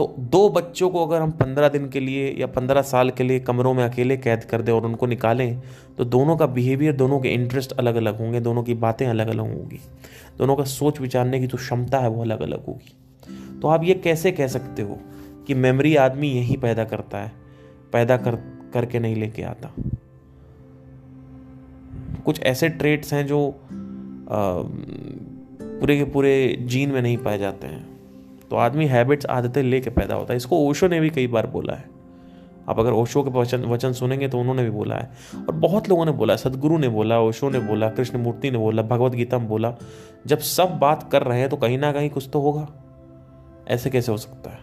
[0.00, 3.40] तो दो बच्चों को अगर हम पंद्रह दिन के लिए या पंद्रह साल के लिए
[3.40, 5.62] कमरों में अकेले कैद कर दें और उनको निकालें
[5.98, 9.40] तो दोनों का बिहेवियर दोनों के इंटरेस्ट अलग अलग होंगे दोनों की बातें अलग अलग
[9.40, 9.80] होंगी।
[10.38, 12.96] दोनों का सोच विचारने की जो तो क्षमता है वो अलग अलग होगी।
[13.60, 14.98] तो आप ये कैसे कह सकते हो
[15.46, 17.32] कि मेमोरी आदमी यही पैदा करता है
[17.92, 18.34] पैदा कर
[18.74, 19.74] करके नहीं लेके आता?
[22.24, 24.62] कुछ ऐसे ट्रेट्स हैं जो आ,
[25.80, 27.89] पूरे के पूरे जीन में नहीं पाए जाते हैं।
[28.50, 31.74] तो आदमी हैबिट्स आदतें लेके पैदा होता है। इसको ओशो ने भी कई बार बोला
[31.74, 31.88] है।
[32.68, 35.10] आप अगर ओशो के वचन वचन सुनेंगे तो उन्होंने भी बोला है।
[35.48, 38.82] और बहुत लोगों ने बोला, सदगुरु ने बोला, ओशो ने बोला कृष्ण मूर्ति ने बोला,
[38.82, 39.74] भगवत गीता में बोला,
[40.26, 42.68] जब सब बात कर रहे हैं तो कहीं ना कहीं कुछ तो होगा।
[43.68, 44.58] ऐसे कैसे हो सकता है?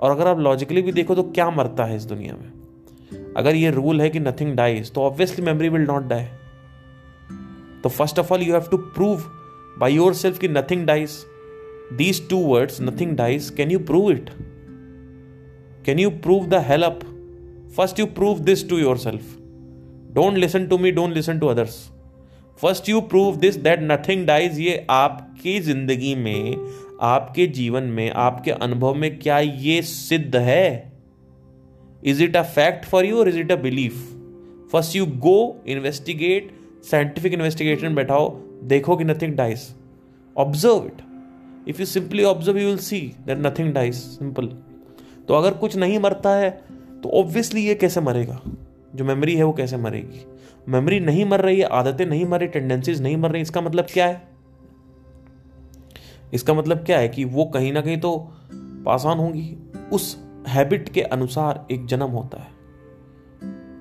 [0.00, 2.52] और अगर आप लॉजिकली भी देखो तो क्या मरता है इस दुनिया में?
[3.36, 6.24] अगर ये रूल है कि नथिंग डाइज तो obviously memory will not die
[7.82, 9.22] तो first of all you have to prove
[9.78, 11.10] by yourself कि nothing dies
[11.96, 14.30] these two words nothing dies can you prove it
[15.86, 17.00] can you prove the help
[17.76, 19.36] first you prove this to yourself
[20.14, 21.76] don't listen to me don't listen to others
[22.60, 26.56] first you prove this that nothing dies ये आपकी ज़िंदगी में,
[27.02, 30.92] आपके जीवन में, आपके अनुभव में क्या ये सिद्ध है?
[32.04, 33.94] Is it a fact for you और is it a belief
[34.72, 36.50] first you go investigate
[36.90, 38.28] scientific investigation बैठाओ,
[38.64, 39.68] देखो कि nothing dies
[40.36, 41.02] observe it
[41.68, 44.46] if you simply observe you will see that nothing dies simple
[45.28, 46.50] तो अगर कुछ नहीं मरता है
[47.02, 48.40] तो ऑब्वियसली ये कैसे मरेगा?
[48.94, 50.24] जो मेमोरी है वो कैसे मरेगी?
[50.68, 53.86] मेमोरी नहीं मर रही है, आदतें नहीं मर रही टेंडेंसीज नहीं मर रही, इसका मतलब
[53.92, 54.28] क्या है?
[56.34, 58.16] इसका मतलब क्या है कि वो कहीं ना कहीं तो
[58.84, 59.56] पास ऑन होंगी।
[59.92, 60.16] उस
[60.48, 62.59] हैबिट के अनुसार एक जन्म होता है।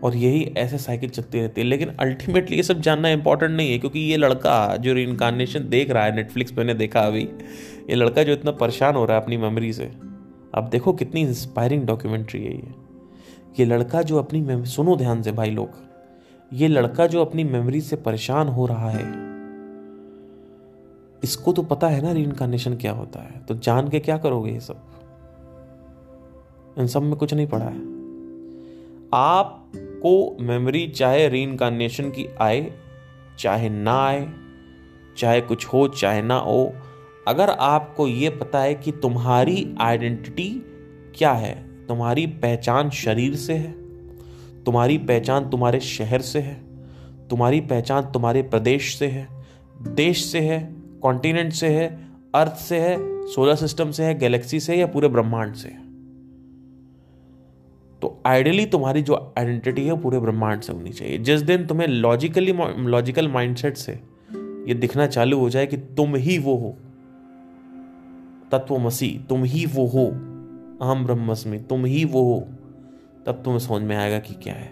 [0.04, 3.80] और यही ऐसे साइकिल चलती रहती है। लेकिन अल्टीमेटली ये सब जानना इंपॉर्टेंट नहीं है,
[3.80, 7.22] क्योंकि ये लड़का जो रिनकारनेशन देख रहा है नेटफ्लिक्स मैंने देखा अभी,
[7.90, 9.92] ये लड़का जो इतना परेशान हो रहा है अपनी मेमोरी से
[10.54, 12.74] अब देखो कितनी इंस्पायरिंग डॉक्यूमेंट्री है ये।
[13.60, 15.70] ये लड़का जो अपनी सुनो ध्यान से भाई लोग,
[16.54, 19.28] ये लड़का जो अपनी मेमोरी से परेशान हो रहा है,
[21.24, 24.60] इसको तो पता है ना री क्या होता है। तो जान के क्या करोगे ये
[24.60, 24.82] सब?
[26.80, 27.80] इन सब में कुछ नहीं पड़ा है।
[30.00, 31.46] आपको मेमोरी चाहे री
[32.02, 32.74] की आए,
[33.40, 34.30] चाहे ना आए,
[35.18, 36.74] चाहे कुछ हो, चाहे ना हो,
[37.28, 40.64] अगर आपको ये पता है कि तुम्हारी आइडेंटिटी
[41.16, 43.72] क्या है, तुम्हारी पहचान शरीर से है,
[44.64, 46.56] तुम्हारी पहचान तुम्हारे शहर से है,
[47.28, 49.28] तुम्हारी पहचान तुम्हारे प्रदेश से है,
[49.82, 52.00] देश से है कॉन्टिनेंट से है
[52.36, 55.89] अर्थ से है सोलर सिस्टम से है गैलेक्सी से है या पूरे ब्रह्मांड से
[58.02, 62.54] तो आइडियली तुम्हारी जो आइडेंटिटी है पूरे ब्रह्मांड से होनी चाहिए। जिस दिन तुम्हें लॉजिकली
[62.80, 63.92] लॉजिकल माइंडसेट से
[64.68, 66.78] ये दिखना चालू हो जाए कि तुम ही वो हो,
[68.52, 70.06] तत्व मसीह, तुम ही वो हो,
[70.82, 72.40] अहम ब्रह्मस्मि तुम ही वो हो,
[73.26, 74.72] तब तुम्हें समझ में आएगा कि क्या है।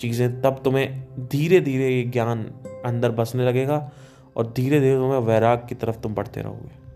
[0.00, 2.44] चीज़ें तब तुम्हें धीरे धीरे ये ज्ञान
[2.84, 3.90] अंदर बसने लगेगा
[4.36, 6.87] और धीरे धीरे तुम्हें वैराग की तरफ़ तुम बढ़ते रहोगे।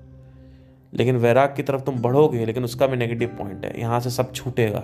[0.95, 4.33] लेकिन वैराग की तरफ़ तुम बढ़ोगे, लेकिन उसका भी नेगेटिव पॉइंट है। यहाँ से सब
[4.33, 4.81] छूटेगा।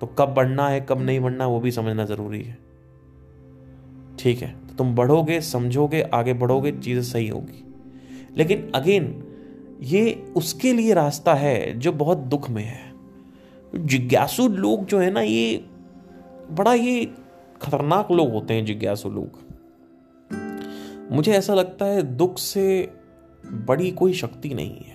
[0.00, 2.58] तो कब बढ़ना है, कब नहीं बढ़ना, वो भी समझना ज़रूरी है।
[4.18, 7.64] ठीक है तो तुम बढ़ोगे, समझोगे, आगे बढ़ोगे, चीज़ें सही होगी।
[8.36, 9.24] लेकिन अगेन,
[9.80, 12.92] ये उसके लिए रास्ता है जो बहुत दुख में है।
[13.76, 15.64] जिज्ञासु लोग जो है ना, ये
[16.50, 17.04] बड़ा ये
[17.62, 19.44] खतरनाक लोग होते हैं, जिज्ञासु लोग।
[21.12, 22.92] मुझे ऐसा लगता है दुख से
[23.46, 24.93] बड़ी कोई शक्ति नहीं है।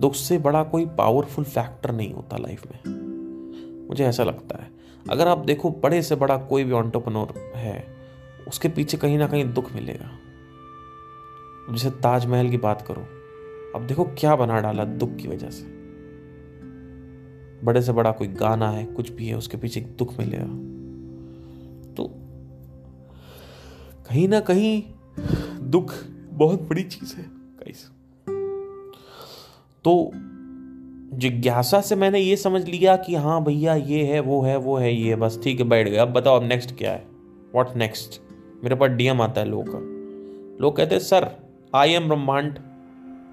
[0.00, 3.08] दुख से बड़ा कोई पावरफुल फैक्टर नहीं होता लाइफ में।
[3.88, 4.70] मुझे ऐसा लगता है।
[5.10, 7.96] अगर आप देखो, बड़े से बड़ा कोई भी ऑन्टरप्रनोर है,
[8.48, 10.18] उसके पीछे कहीं ना कहीं दुख मिलेगा।
[11.72, 13.02] जैसे ताजमहल की बात करो,
[13.78, 15.78] अब देखो क्या बना डाला दुख की वजह से।
[17.66, 20.78] बड़े से बड़ा कोई गाना है, कुछ भी है, उसके पीछे दुख मिलेगा।
[21.94, 22.04] तो
[24.08, 24.82] कहीं ना कहीं
[25.58, 25.94] दुख
[26.30, 27.37] बहुत बड़ी चीज़ है।
[29.88, 30.10] तो
[31.16, 34.94] जिज्ञासा से मैंने ये समझ लिया कि हाँ भैया, ये है, वो है वो है,
[34.94, 37.06] ये बस ठीक है, बैठ गया अब बताओ, अब नेक्स्ट क्या है?
[37.54, 38.22] व्हाट नेक्स्ट
[38.64, 39.78] मेरे पास डीएम आता है लोगों का।
[40.64, 41.30] लोग कहते हैं, सर
[41.74, 42.58] आई एम ब्रह्मांड।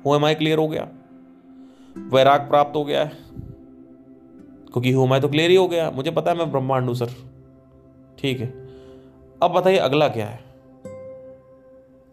[0.06, 0.88] हो एम आई क्लियर हो गया?
[1.98, 3.12] वैराग प्राप्त हो गया है।
[4.74, 7.10] क्योंकि हो मैं तो क्लियर ही हो गया। मुझे पता है मैं ब्रह्मांड हूँ, सर।
[8.20, 8.48] ठीक है।
[9.44, 10.40] अब बताइए, अगला क्या है?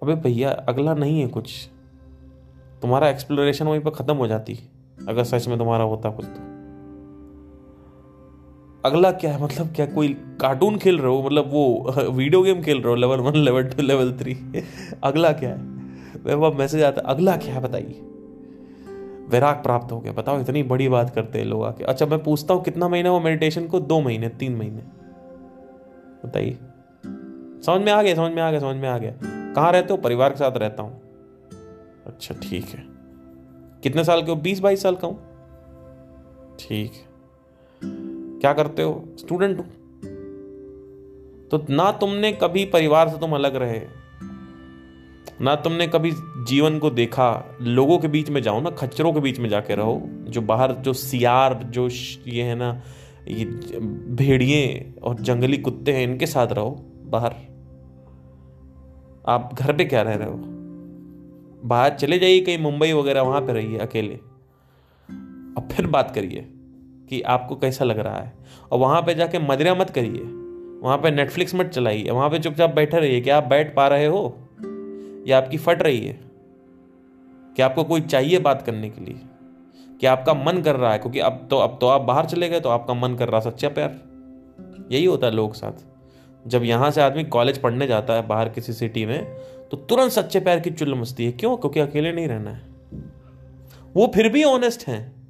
[0.02, 1.68] अबे भैया, अगला नहीं है कुछ।
[2.83, 4.59] तुम्हारा एक्सप्लोरेशन वहीं पर खत्म हो जाती।
[5.09, 6.53] अगर सच में तुम्हारा होता कुछ तो।
[8.85, 9.42] अगला क्या है?
[9.42, 10.09] मतलब क्या कोई
[10.40, 11.23] कार्टून खेल रहे हो?
[11.23, 12.95] मतलब वो वीडियो गेम खेल रहे हो?
[12.95, 14.62] Level one level two level three
[15.05, 15.57] अगला क्या है?
[16.35, 18.01] वो मैसेज आता अगला क्या है बताइए?
[19.29, 22.55] वैराग प्राप्त हो गया। बताओ, इतनी बड़ी बात करते हैं लोग आके। अच्छा मैं पूछता
[22.55, 23.81] हूँ, कितना महीना वो मेडिटेशन को?
[23.81, 24.83] दो महीने, तीन महीने।
[26.29, 26.59] बताइए।
[27.62, 29.12] समझ में आ गया, समझ में आ गया, समझ में आ गया।
[29.53, 29.97] कहाँ रहते हो?
[29.97, 31.02] परिवार के साथ रहता हूँ।
[32.07, 32.85] अच्छा ठीक है।
[33.83, 34.37] कितने साल के हो?
[34.37, 37.11] बीस, बाईस साल का हूँ। ठीक है।
[38.41, 39.05] क्या करते हो?
[39.19, 39.67] स्टूडेंट हूँ।
[41.51, 43.81] तो ना तुमने कभी परिवार से तुम अलग रहे,
[45.41, 46.12] ना तुमने कभी
[46.47, 50.03] जीवन को देखा, लोगों के बीच में जाओ ना, खच्चरों के बीच में जाके रहो,
[50.07, 51.88] जो बाहर जो सियार, जो
[52.27, 52.83] ये है ना,
[53.29, 53.45] ये
[54.15, 56.71] भेड़िए और जंगली कुत्ते हैं, इनके साथ रहो,
[57.05, 57.35] बाहर।
[59.29, 60.52] आप घर पे क्या रह रहे हो?
[61.64, 64.14] बाहर चले जाइए कहीं मुंबई वगैरह, वहाँ पे रहिए अकेले।
[65.59, 66.48] अब फिर बात करिए
[67.09, 68.33] कि आपको कैसा लग रहा है।
[68.72, 70.20] और वहाँ पे जाके मदरा मत करिए।
[70.83, 74.07] वहाँ पे नेटफ्लिक्स मत चलाइए। वहाँ पे चुपचाप बैठे रहिए क्या आप बैठ पा रहे
[74.07, 74.38] हो
[75.27, 76.20] या आपकी फट रही है।
[77.57, 79.20] कि आपको कोई चाहिए बात करने के लिए?
[80.01, 80.98] कि आपका मन कर रहा है?
[80.98, 83.68] क्योंकि अब तो अब तो आप बाहर चले गए तो आपका मन कर रहा सच्चा
[83.68, 83.94] प्यार।
[84.92, 85.87] यही होता है लोग साथ।
[86.46, 89.37] जब यहाँ से आदमी कॉलेज पढ़ने जाता है बाहर किसी सिटी में
[89.72, 91.56] तो तुरंत सच्चे प्यार की चुल्ल मस्ती है। क्यों?
[91.56, 92.62] क्योंकि अकेले नहीं रहना है।
[93.96, 95.22] वो फिर भी ऑनेस्ट हैं।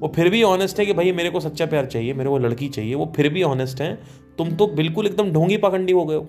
[0.00, 2.68] वो फिर भी ऑनेस्ट है कि भाई, मेरे को सच्चा प्यार चाहिए, मेरे को लड़की
[2.68, 3.98] चाहिए। वो फिर भी ऑनेस्ट हैं।
[4.38, 6.22] तुम तो बिल्कुल एकदम ढोंगी पाखंडी हो गए हो।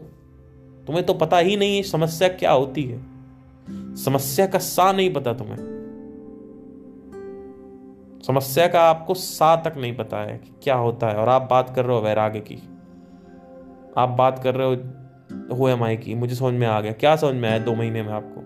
[0.87, 3.05] तुम्हें तो पता ही नहीं है समस्या क्या होती है।
[3.95, 5.57] समस्या का सा नहीं पता तुम्हें।
[8.27, 11.75] समस्या का आपको सा तक नहीं पता है कि क्या होता है। और आप बात
[11.75, 12.55] कर रहे हो वैराग्य की।
[13.97, 15.04] आप बात कर रहे हो
[15.51, 18.03] हो एम आई की मुझे समझ में आ गया। क्या समझ में आया दो महीने
[18.03, 18.41] में आपको?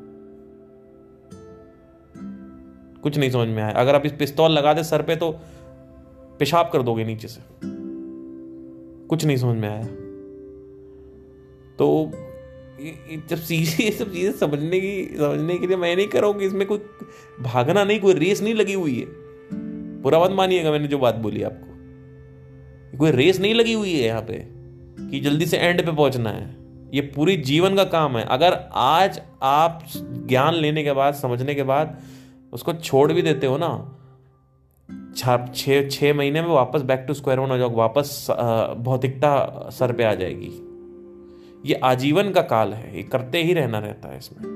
[3.01, 5.31] कुछ नहीं समझ में आया। अगर आप इस पिस्तौल लगा दे सर पे तो
[6.39, 7.41] पेशाब कर दोगे नीचे से।
[9.07, 9.83] कुछ नहीं समझ में आया।
[11.77, 12.11] तो
[13.29, 16.77] जब चीज़ें, ये सब चीज़ें समझने की, समझने के लिए मैं नहीं करूँगी इसमें कोई
[17.39, 19.05] भागना नहीं, कोई रेस नहीं लगी हुई है।
[20.01, 24.21] पूरा मत मानिएगा मैंने जो बात बोली आपको। कोई रेस नहीं लगी हुई है यहाँ
[24.21, 24.37] पे
[25.09, 26.47] कि जल्दी से एंड पे पहुँचना है।
[26.93, 29.83] ये पूरी जीवन का काम है। अगर आज आप
[30.27, 31.97] ज्ञान लेने के बाद, समझने के बाद
[32.53, 33.95] उसको छोड़ भी देते हो ना
[35.15, 38.27] छः छः महीने में वापस बैक टू स्क्वायर वन हो जाओ वापस
[38.79, 40.51] भौतिकता सर पे आ जाएगी।
[41.65, 44.47] ये आजीवन का काल है, ये करते ही रहना रहता है इसमें।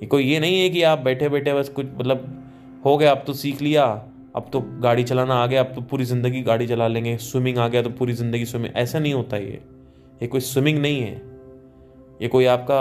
[0.00, 2.26] ये कोई ये नहीं है कि आप बैठे बैठे बस कुछ मतलब
[2.84, 3.84] हो गया, अब तो सीख लिया,
[4.36, 7.68] अब तो गाड़ी चलाना आ गया, अब तो पूरी ज़िंदगी गाड़ी चला लेंगे, स्विमिंग आ
[7.68, 9.60] गया तो पूरी ज़िंदगी स्विमिंग, ऐसा नहीं होता ये।
[10.22, 11.14] ये कोई स्विमिंग नहीं है।
[12.22, 12.80] ये कोई आपका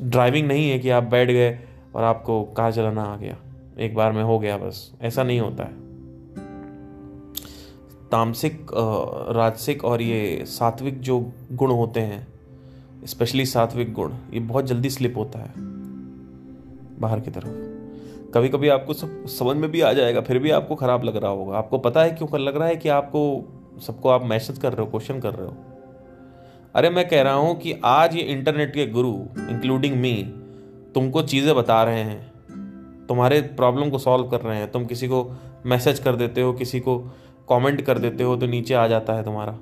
[0.00, 1.58] ड्राइविंग नहीं है कि आप बैठ गए
[1.94, 3.36] और आपको कार चलाना आ गया।
[3.78, 5.88] एक बार में हो गया बस, ऐसा नहीं होता है।
[8.10, 8.70] तामसिक
[9.30, 11.18] राजसिक और ये सात्विक जो
[11.52, 12.26] गुण होते हैं
[13.06, 15.52] स्पेशली सात्विक गुण, ये बहुत जल्दी स्लिप होता है
[17.00, 17.68] बाहर की तरफ़।
[18.34, 21.30] कभी कभी आपको सब, समझ में भी आ जाएगा, फिर भी आपको खराब लग रहा
[21.30, 23.22] होगा। आपको पता है क्यों लग रहा है कि आपको
[23.78, 25.56] सबको आप मैसेज कर रहे हो क्वेश्चन कर रहे हो।
[26.74, 29.12] अरे मैं कह रहा हूँ कि आज ये इंटरनेट के गुरु
[29.50, 30.12] इंक्लूडिंग मी
[30.94, 35.36] तुमको चीज़ें बता रहे हैं। तुम्हारे प्रॉब्लम को सॉल्व कर रहे हैं। तुम किसी को
[35.66, 36.98] मैसेज कर देते हो, किसी को
[37.48, 39.58] कमेंट कर देते हो तो नीचे आ जाता है तुम्हारा।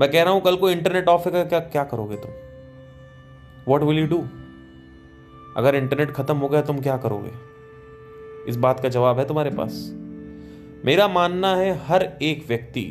[0.00, 2.30] मैं कह रहा हूँ, कल को इंटरनेट ऑफ़ है, क्या क्या करोगे तुम?
[3.68, 4.18] वॉट विल यू डू
[5.56, 7.30] अगर इंटरनेट खत्म हो गया, तुम क्या करोगे?
[8.48, 9.90] इस बात का जवाब है तुम्हारे पास।
[10.84, 12.82] मेरा मानना है, हर एक व्यक्ति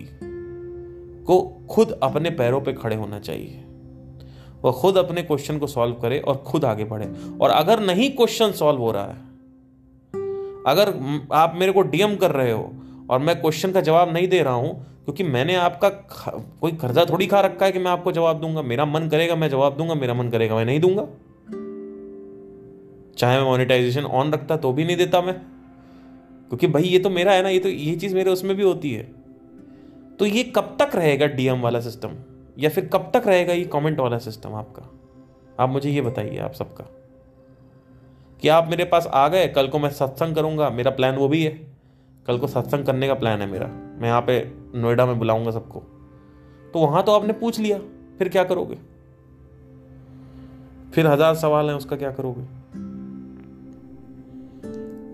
[1.26, 3.62] को खुद अपने पैरों पे खड़े होना चाहिए।
[4.64, 7.12] वह खुद अपने क्वेश्चन को सॉल्व करे और खुद आगे बढ़े।
[7.42, 9.24] और अगर नहीं क्वेश्चन सॉल्व हो रहा है,
[10.68, 10.94] अगर
[11.32, 12.72] आप मेरे को डीएम कर रहे हो
[13.10, 14.74] और मैं क्वेश्चन का जवाब नहीं दे रहा हूँ,
[15.06, 15.90] क्योंकि मैंने आपका
[16.62, 18.62] कोई कर्जा थोड़ी खा रखा है कि मैं आपको जवाब दूँगा?
[18.62, 21.08] मेरा मन करेगा, मैं जवाब दूँगा, मेरा मन करेगा, मैं नहीं दूँगा।
[23.18, 25.36] चाहे मैं मोनेटाइजेशन ऑन रखता तो भी नहीं देता मैं।
[26.50, 28.92] क्योंकि भाई ये तो मेरा है ना, ये तो ये चीज़ मेरे उसमें भी होती
[28.92, 29.25] है।
[30.20, 32.10] तो ये कब तक रहेगा डीएम वाला सिस्टम
[32.58, 34.90] या फिर कब तक रहेगा ये कमेंट वाला सिस्टम आपका?
[35.64, 36.84] आप मुझे ये बताइए आप सबका।
[38.42, 41.44] कि आप मेरे पास आ गए, कल को मैं सत्संग करूँगा, मेरा प्लान वो भी
[41.44, 41.52] है।
[42.28, 45.80] कल को सत्संग करने का प्लान है मेरा। मैं यहाँ पे नोएडा में बुलाऊँगा सबको।
[46.74, 47.80] तो वहाँ तो आपने पूछ लिया,
[48.18, 48.76] फिर क्या करोगे?
[50.92, 52.65] फिर हज़ार सवाल हैं उसका, क्या करोगे?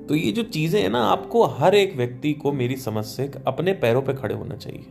[0.10, 3.74] तो ये जो चीज़ें हैं ना, आपको हर एक व्यक्ति को मेरी समझ से अपने
[3.74, 4.86] पैरों पे खड़े होना चाहिए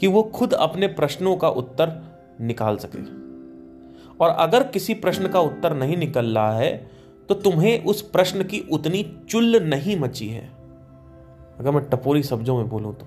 [0.00, 1.92] कि वो खुद अपने प्रश्नों का उत्तर
[2.40, 3.02] निकाल सके।
[4.20, 6.72] और अगर किसी प्रश्न का उत्तर नहीं निकल रहा है
[7.28, 10.44] तो तुम्हें उस प्रश्न की उतनी चुल्ल नहीं मची है।
[11.58, 13.06] अगर मैं टपोरी शब्दों में बोलूँ तो।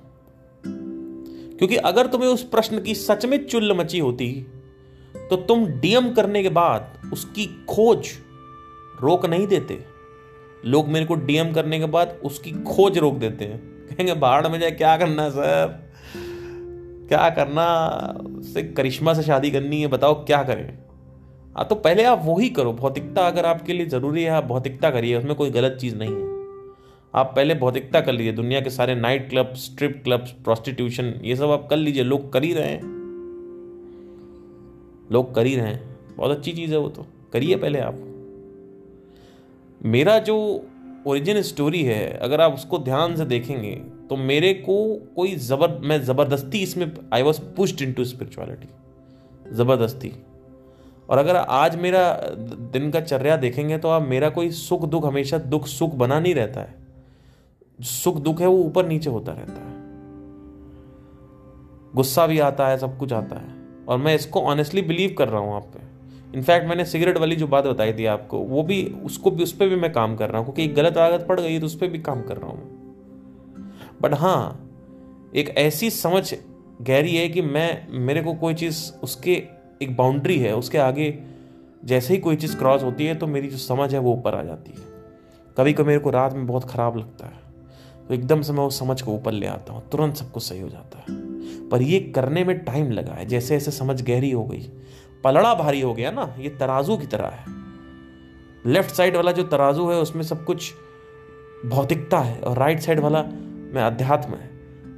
[1.58, 4.32] क्योंकि अगर तुम्हें उस प्रश्न की सच में चुल्ल मची होती
[5.30, 8.08] तो तुम डीएम करने के बाद उसकी खोज
[9.02, 9.95] रोक नहीं देते।
[10.66, 14.60] लोग मेरे को डीएम करने के बाद उसकी खोज रोक देते हैं। कहेंगे बाढ़ में
[14.60, 15.92] जाए क्या करना सर?
[17.08, 18.00] क्या करना?
[18.54, 20.78] से करिश्मा से शादी करनी है, बताओ क्या करें?
[21.58, 25.18] हाँ तो पहले आप वही करो। भौतिकता अगर आपके लिए ज़रूरी है, आप भौतिकता करिए,
[25.18, 26.36] उसमें कोई गलत चीज़ नहीं है।
[27.16, 31.52] आप पहले भौतिकता कर लीजिए, दुनिया के सारे night club strip club prostitution, ये सब
[31.52, 32.82] आप कर लीजिए। लोग कर ही रहे हैं।
[35.12, 38.15] लोग कर ही रहे हैं। बहुत अच्छी चीज़ है वो तो। करिए पहले आप।
[39.86, 40.36] मेरा जो
[41.08, 43.76] ओरिजिन स्टोरी है, अगर आप उसको ध्यान से देखेंगे
[44.10, 44.76] तो मेरे को
[45.16, 48.68] कोई जबर, मैं ज़बरदस्ती इसमें I was pushed into spirituality
[49.56, 50.12] ज़बरदस्ती.
[51.10, 52.12] और अगर आज मेरा
[52.74, 56.36] दिन का चर्या देखेंगे तो आप, मेरा कोई सुख दुख, हमेशा दुख सुख बना नहीं
[56.36, 56.76] रहता है.
[57.80, 59.74] सुख दुख है, वो ऊपर नीचे होता रहता है.
[61.96, 63.54] गुस्सा भी आता है, सब कुछ आता है.
[63.88, 65.95] और मैं इसको ऑनेस्टली बिलीव कर रहा हूँ आप पे.
[66.36, 69.70] इनफैक्ट मैंने सिगरेट वाली जो बात बताई थी आपको, वो भी, उसको भी, उस पर
[69.70, 71.78] भी मैं काम कर रहा हूँ, क्योंकि एक गलत आदत पड़ गई है तो उस
[71.78, 72.74] पर भी काम कर रहा हूँ
[74.02, 74.62] बट हाँ
[75.36, 76.34] एक ऐसी समझ
[76.82, 79.32] गहरी है कि मैं, मेरे को कोई चीज़, उसके
[79.82, 81.18] एक बाउंड्री है, उसके आगे
[81.86, 84.44] जैसे ही कोई चीज़ क्रॉस होती है तो मेरी जो समझ है वो ऊपर आ
[84.44, 84.94] जाती है।
[85.58, 87.44] कभी कभी मेरे को रात में बहुत ख़राब लगता है
[88.08, 90.60] तो एकदम से मैं उस समझ को ऊपर ले आता हूँ, तुरंत सब कुछ सही
[90.60, 94.44] हो जाता है। पर ये करने में टाइम लगा है जैसे जैसे समझ गहरी हो
[94.46, 94.62] गई
[95.26, 97.54] पलड़ा भारी हो गया ना ये तराजू की तरह है।
[98.66, 100.74] लेफ़्ट साइड वाला जो तराजू है उसमें सब कुछ
[101.66, 104.50] भौतिकता है और राइट साइड वाला में अध्यात्म है।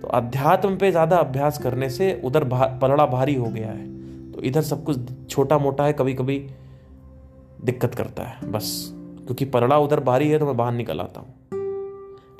[0.01, 4.41] तो अध्यात्म पे ज़्यादा अभ्यास करने से उधर भा, पलड़ा भारी हो गया है। तो
[4.41, 6.37] इधर सब कुछ छोटा मोटा है कभी कभी
[7.63, 11.33] दिक्कत करता है बस। क्योंकि पलड़ा उधर भारी है तो मैं बाहर निकल आता हूँ।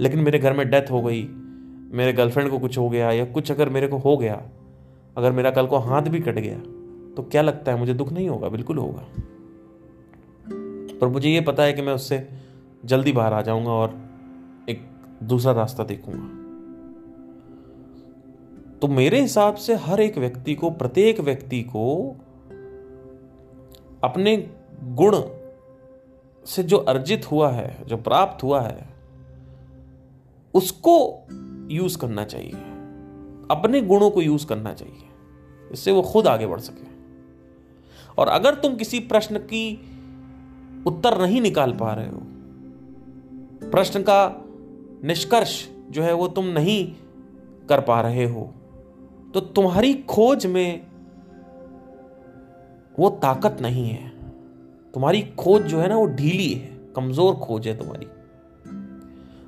[0.01, 1.27] लेकिन मेरे घर में डेथ हो गई
[1.91, 4.41] मेरे गर्लफ्रेंड को कुछ हो गया या कुछ अगर मेरे को हो गया
[5.17, 6.57] अगर मेरा कल को हाथ भी कट गया
[7.18, 8.49] तो क्या लगता है मुझे दुख नहीं होगा?
[8.49, 9.05] बिल्कुल होगा।
[10.99, 12.28] पर मुझे ये पता है कि मैं उससे
[12.86, 13.95] जल्दी बाहर आ जाऊँगा और
[14.70, 14.82] एक
[15.24, 16.28] दूसरा रास्ता देखूँगा।
[18.82, 22.15] तो मेरे हिसाब से हर एक व्यक्ति को, प्रत्येक व्यक्ति को
[24.03, 24.38] अपने
[24.84, 25.22] गुण
[26.45, 28.89] से जो अर्जित हुआ है, जो प्राप्त हुआ है,
[30.53, 31.28] उसको
[31.72, 32.53] यूज़ करना चाहिए।
[33.51, 35.03] अपने गुणों को यूज़ करना चाहिए,
[35.72, 36.86] इससे वो खुद आगे बढ़ सके।
[38.18, 39.63] और अगर तुम किसी प्रश्न की
[40.88, 42.22] उत्तर नहीं निकाल पा रहे हो,
[43.72, 44.20] प्रश्न का
[45.03, 46.86] निष्कर्ष जो है वो तुम नहीं
[47.70, 48.53] कर पा रहे हो
[49.34, 50.88] तो तुम्हारी खोज में
[52.99, 54.09] वो ताकत नहीं है।
[54.93, 58.05] तुम्हारी खोज जो है ना वो ढीली है, कमज़ोर खोज है तुम्हारी।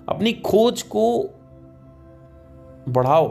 [0.07, 1.05] अपनी खोज को
[2.89, 3.27] बढ़ाओ।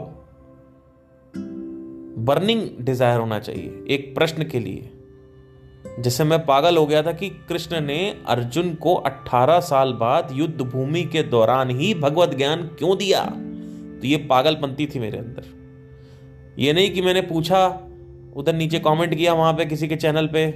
[2.19, 4.89] बर्निंग डिज़ायर होना चाहिए, एक प्रश्न के लिए।
[5.99, 10.61] जैसे मैं पागल हो गया था कि कृष्ण ने अर्जुन को 18 साल बाद युद्ध
[10.61, 13.25] भूमि के दौरान ही भगवत ज्ञान क्यों दिया?
[13.99, 15.43] तो ये पागलपंती थी मेरे अंदर।
[16.59, 17.67] ये नहीं कि मैंने पूछा,
[18.35, 20.51] उधर नीचे कमेंट किया वहाँ पे किसी के चैनल पे,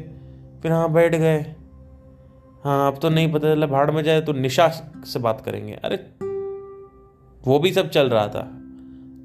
[0.61, 1.39] फिर हाँ बैठ गए।
[2.63, 4.67] हाँ अब तो नहीं पता चला, भाड़ में जाए तो निशा
[5.05, 5.95] से बात करेंगे। अरे,
[7.47, 8.49] वो भी सब चल रहा था,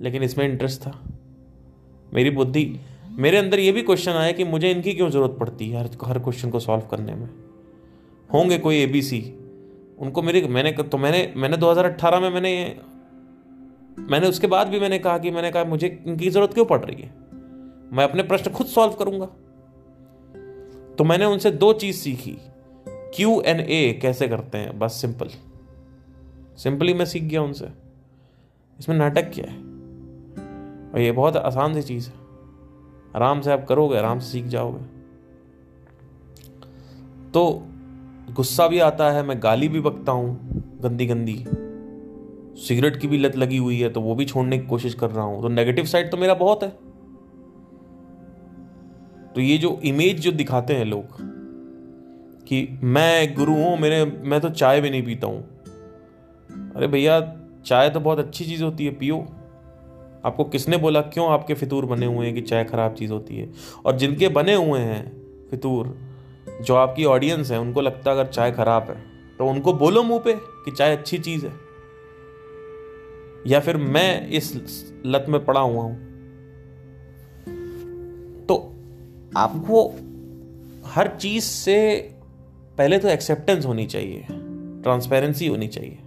[0.01, 1.01] लेकिन इसमें इंटरेस्ट था।
[2.14, 2.81] मेरी बुद्धि
[3.19, 6.19] मेरे अंदर ये भी क्वेश्चन आया कि मुझे इनकी क्यों ज़रूरत पड़ती है हर हर
[6.19, 7.31] क्वेश्चन को सॉल्व करने में?
[8.33, 9.35] होंगे कोई ए बी सी
[9.99, 12.81] उनको मेरी, मैंने तो मैंने मैंने 2018 में मैंने
[13.99, 17.03] मैंने उसके बाद भी मैंने कहा कि, मैंने कहा, मुझे इनकी ज़रूरत क्यों पड़ रही
[17.03, 17.14] है?
[17.93, 19.27] मैं अपने प्रश्न खुद सॉल्व करूँगा।
[20.95, 22.39] तो मैंने उनसे दो चीज़ सीखी।
[22.89, 24.79] क्यू एन ए कैसे करते हैं?
[24.79, 25.29] बस सिंपल
[26.57, 27.69] सिंपली मैं सीख गया उनसे।
[28.79, 29.59] इसमें नाटक क्या है?
[30.93, 32.18] और ये बहुत आसान सी चीज़ है।
[33.17, 34.85] आराम से आप करोगे, आराम से सीख जाओगे।
[37.31, 37.63] तो
[38.33, 41.45] गुस्सा भी आता है, मैं गाली भी बकता हूँ गंदी गंदी
[42.59, 45.25] सिगरेट की भी लत लगी हुई है तो वो भी छोड़ने की कोशिश कर रहा
[45.25, 46.69] हूँ। तो नेगेटिव साइड तो मेरा बहुत है।
[49.35, 51.17] तो ये जो इमेज जो दिखाते हैं लोग,
[52.47, 55.43] कि मैं गुरु हूँ, मेरे, मैं तो चाय भी नहीं पीता हूँ।
[56.77, 57.21] अरे भैया,
[57.67, 59.17] चाय तो बहुत अच्छी चीज़ होती है, पियो।
[60.29, 63.51] आपको किसने बोला, क्यों आपके फितूर बने हुए हैं कि चाय खराब चीज़ होती है?
[63.85, 65.12] और जिनके बने हुए हैं
[65.51, 65.99] फितूर,
[66.62, 70.20] जो आपकी ऑडियंस है, उनको लगता है अगर चाय खराब है तो उनको बोलो मुँह
[70.20, 71.53] पे कि चाय अच्छी चीज़ है।
[73.47, 74.53] या फिर मैं इस
[75.07, 75.97] लत में पड़ा हुआ हूँ।
[78.47, 78.55] तो
[79.37, 79.89] आपको
[80.87, 81.79] हर चीज़ से
[82.79, 84.26] पहले तो एक्सेप्टेंस होनी चाहिए
[84.83, 85.99] ट्रांसपेरेंसी होनी चाहिए।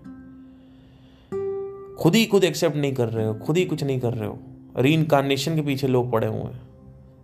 [2.01, 4.39] खुद ही खुद एक्सेप्ट नहीं कर रहे हो, खुद ही कुछ नहीं कर रहे हो।
[4.77, 6.61] री इनकारनेशन के पीछे लोग पड़े हुए हैं।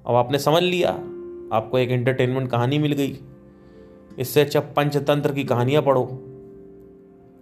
[0.07, 0.89] अब आपने समझ लिया,
[1.53, 3.17] आपको एक एंटरटेनमेंट कहानी मिल गई।
[4.19, 6.07] इससे अच्छा पंचतंत्र की कहानियाँ पढ़ो।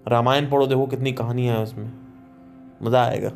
[0.08, 1.92] रामायण पढ़ो, देखो कितनी कहानियाँ हैं उसमें।
[2.84, 3.32] मज़ा आएगा।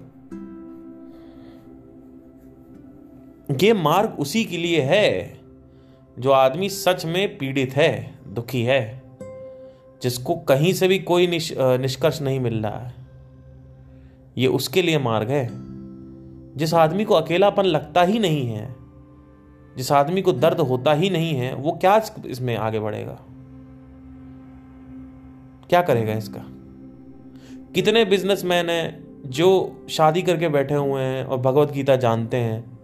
[3.61, 5.39] ये मार्ग उसी के लिए है
[6.17, 8.81] जो आदमी सच में पीड़ित है, दुखी है,
[10.01, 12.93] जिसको कहीं से भी कोई निष्कर्ष नहीं मिल रहा है।
[14.39, 15.47] ये उसके लिए मार्ग है।
[16.57, 18.75] जिस आदमी को अकेलापन लगता ही नहीं है,
[19.77, 23.19] जिस आदमी को दर्द होता ही नहीं है, वो क्या इसमें आगे बढ़ेगा?
[25.69, 26.43] क्या करेगा इसका?
[27.75, 29.49] कितने बिजनेसमैन हैं जो
[29.89, 32.79] शादी करके बैठे हुए हैं और भगवत गीता जानते हैं,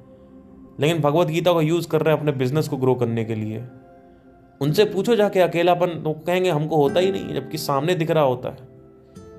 [0.79, 3.63] लेकिन भगवत गीता को यूज़ कर रहे हैं अपने बिज़नेस को ग्रो करने के लिए।
[4.61, 8.49] उनसे पूछो जाके अकेलापन तो कहेंगे, हमको होता ही नहीं जबकि सामने दिख रहा होता
[8.49, 8.57] है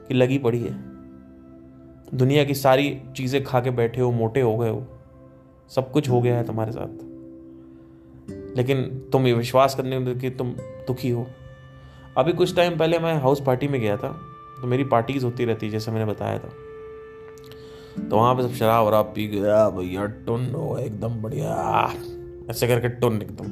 [0.08, 0.95] कि लगी पड़ी है।
[2.14, 4.86] दुनिया की सारी चीज़ें खा के बैठे हो, मोटे हो गए हो,
[5.70, 7.04] सब कुछ हो गया है तुम्हारे साथ।
[8.56, 10.50] लेकिन तुम ये विश्वास करने में कि तुम
[10.86, 11.26] दुखी हो।
[12.18, 14.12] अभी कुछ टाइम पहले मैं हाउस पार्टी में गया था
[14.60, 16.48] तो मेरी पार्टीज़ होती रहती, जैसे मैंने बताया था।
[18.08, 21.92] तो वहाँ पे सब शराब वराब पी गया भैया, टुन हो, एकदम बढ़िया।
[22.50, 23.46] ऐसे करके टुन एकदम।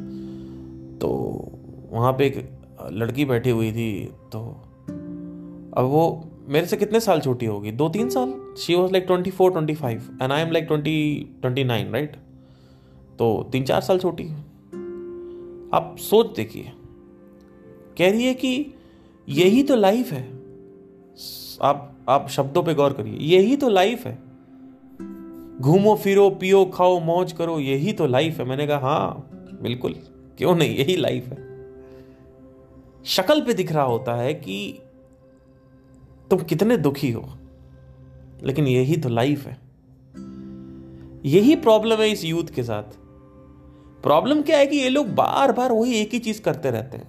[0.99, 1.09] तो
[1.91, 2.51] वहाँ पे एक
[2.93, 4.41] लड़की बैठी हुई थी तो
[5.77, 7.71] अब वो मेरे से कितने साल छोटी होगी?
[7.71, 8.55] दो तीन साल?
[8.59, 12.17] She was like twenty four twenty five and I am like twenty twenty nine right
[13.19, 14.25] तो तीन चार साल छोटी
[15.75, 16.73] आप सोच देखिए।
[17.99, 18.67] कह रही है कि
[19.29, 20.33] यही तो लाइफ है।
[21.63, 24.19] आप आप शब्दों पे गौर करिए। यही तो लाइफ है।
[25.61, 29.29] घूमो, फिरो, पियो, खाओ, मौज करो, यही तो लाइफ है। मैंने कहा हाँ
[29.63, 29.93] बिल्कुल।
[30.39, 30.77] क्यों नहीं?
[30.77, 31.37] यही लाइफ है।
[33.05, 34.79] शक्ल पे दिख रहा होता है कि
[36.31, 37.39] तुम कितने दुखी हो?
[38.43, 39.57] लेकिन यही तो लाइफ है।
[41.25, 42.83] यही प्रॉब्लम है इस यूथ के साथ।
[44.03, 47.09] प्रॉब्लम क्या है कि ये लोग बार बार वही एक ही चीज़ करते रहते हैं।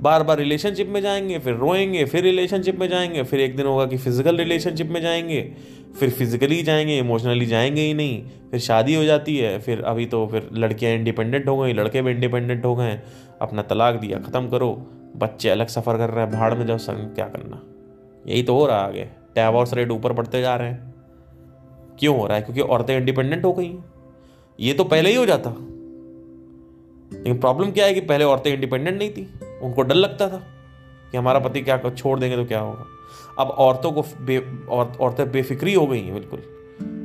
[0.00, 3.86] बार बार रिलेशनशिप में जाएँगे, फिर रोएँगे, फिर रिलेशनशिप में जाएँगे, फिर एक दिन होगा
[3.86, 5.52] कि फ़िज़िकल रिलेशनशिप में जाएँगे,
[6.00, 10.26] फिर फिजिकली जाएँगे इमोशनली जाएँगे ही नहीं। फिर शादी हो जाती है, फिर अभी तो
[10.26, 13.00] फिर लड़कियाँ इंडिपेंडेंट हो गई, लड़के भी इंडिपेंडेंट हो गए
[13.40, 14.86] अपना तलाक दिया, ख़त्म करो।
[15.16, 17.75] बच्चे अलग सफ़र कर रहे हैं, भाड़ में जाओ, संग क्या करना?
[18.26, 19.04] यही तो हो रहा है आगे।
[19.34, 20.94] टैवर्स रेट ऊपर बढ़ते जा रहे हैं।
[21.98, 22.42] क्यों हो रहा है?
[22.42, 23.84] क्योंकि औरतें इंडिपेंडेंट हो गई हैं।
[24.60, 25.50] ये तो पहले ही हो जाता।
[27.16, 29.32] लेकिन प्रॉब्लम क्या है कि पहले औरतें इंडिपेंडेंट नहीं थी?
[29.62, 30.42] उनको डर लगता था
[31.12, 32.84] कि हमारा पति क्या कर छोड़ देंगे तो क्या होगा।
[33.38, 36.42] अब औरतों को बे और, औरतें बेफिक्री हो गई हैं बिल्कुल।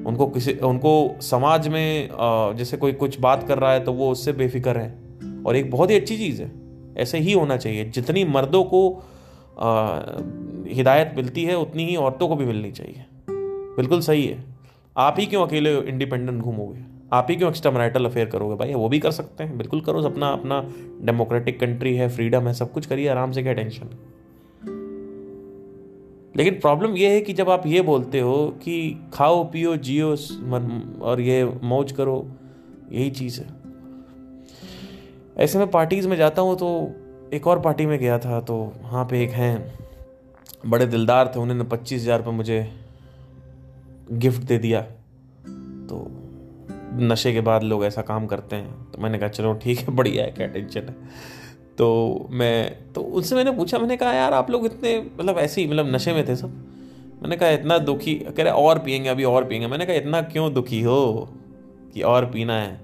[0.07, 2.09] उनको किसी उनको समाज में
[2.57, 4.97] जैसे कोई कुछ बात कर रहा है तो वो उससे बेफिक्र है।
[5.45, 6.51] और एक बहुत ही अच्छी चीज़ है।
[6.97, 9.03] ऐसे ही होना चाहिए। जितनी मर्दों को
[10.71, 13.05] हिदायत मिलती है, उतनी ही औरतों को भी मिलनी चाहिए।
[13.77, 14.43] बिल्कुल सही है।
[14.97, 16.79] आप ही क्यों अकेले इंडिपेंडेंट घूमोगे?
[17.13, 18.73] आप ही क्यों एक्स्ट्रा मैरिटल अफेयर करोगे भाई?
[18.73, 20.69] वो भी कर सकते हैं। बिल्कुल करो अपना अपना।
[21.01, 23.89] डेमोक्रेटिक कंट्री है फ्रीडम है, सब कुछ करिए, आराम से क्या टेंशन
[26.35, 30.15] लेकिन प्रॉब्लम ये है कि जब आप ये बोलते हो कि खाओ, पियो, जियो
[31.01, 32.27] और ये मौज करो,
[32.91, 33.47] यही चीज़ है।
[35.37, 36.91] ऐसे में पार्टीज़ में जाता हूँ तो
[37.33, 39.80] एक और पार्टी में गया था तो वहाँ पे एक हैं।
[40.65, 42.71] बड़े दिलदार थे, उन्होंने पच्चीस हज़ार रुपये मुझे
[44.11, 44.81] गिफ्ट दे दिया।
[45.89, 46.11] तो
[46.93, 50.23] नशे के बाद लोग ऐसा काम करते हैं। तो मैंने कहा, चलो ठीक है, बढ़िया
[50.23, 50.95] है, क्या टेंशन है?
[51.77, 55.67] तो मैं तो उनसे मैंने पूछा, मैंने कहा, यार, आप लोग इतने मतलब ऐसे ही
[55.67, 56.49] मतलब नशे में थे सब?
[57.21, 60.53] मैंने कहा, इतना दुखी, कह रहे, और पियेंगे, अभी और पियेंगे। मैंने कहा, इतना क्यों
[60.53, 61.29] दुखी हो
[61.93, 62.81] कि और पीना है?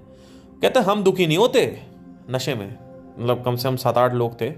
[0.62, 1.82] कहते, हम दुखी नहीं होते
[2.30, 2.78] नशे में।
[3.18, 4.48] मतलब कम से कम सात आठ लोग थे।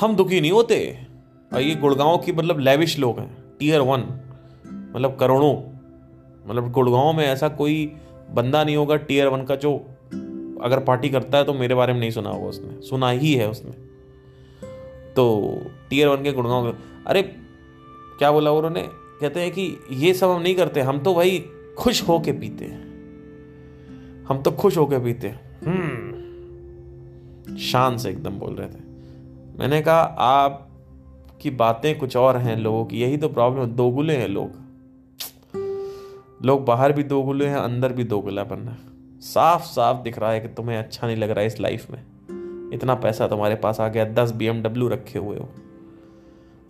[0.00, 1.03] हम दुखी नहीं होते
[1.54, 4.00] और ये गुड़गांव की मतलब लेविश लोग हैं टीयर वन
[4.96, 5.52] मतलब करोड़ों
[6.46, 7.92] मतलब गुड़गांव में ऐसा कोई
[8.30, 9.76] बंदा नहीं होगा टीयर वन का जो
[10.62, 13.48] अगर पार्टी करता है तो मेरे बारे में नहीं सुना होगा उसने, सुना ही है
[13.50, 13.70] उसने।
[15.12, 15.56] तो
[15.90, 17.22] टीयर वन के गुड़गांव के, अरे
[18.18, 18.88] क्या बोला उन्होंने?
[19.20, 21.44] कहते हैं कि ये सब हम नहीं करते, हम तो भाई
[21.78, 22.82] खुश होके पीते हैं।
[24.24, 25.54] हम तो खुश होके पीते हैं।
[27.60, 28.82] शान से एकदम बोल रहे थे।
[29.58, 30.68] मैंने कहा, आप
[31.44, 34.50] की बातें कुछ और हैं लोगों की। यही तो प्रॉब्लम है, दोगुले हैं लोग।
[36.44, 38.76] लोग बाहर भी दोगुले हैं, अंदर भी दोगुलापन है।
[39.20, 42.02] साफ़ साफ़ दिख रहा है कि तुम्हें अच्छा नहीं लग रहा है इस लाइफ में।
[42.72, 44.48] इतना पैसा तुम्हारे पास आ गया, दस बी
[44.88, 45.48] रखे हुए हो।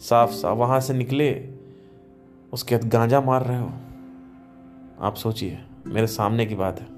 [0.00, 1.48] साफ़ साफ़ वहाँ से निकले,
[2.52, 3.72] उसके बाद गांजा मार रहे हो।
[5.00, 6.93] आप सोचिए, मेरे सामने की बात है।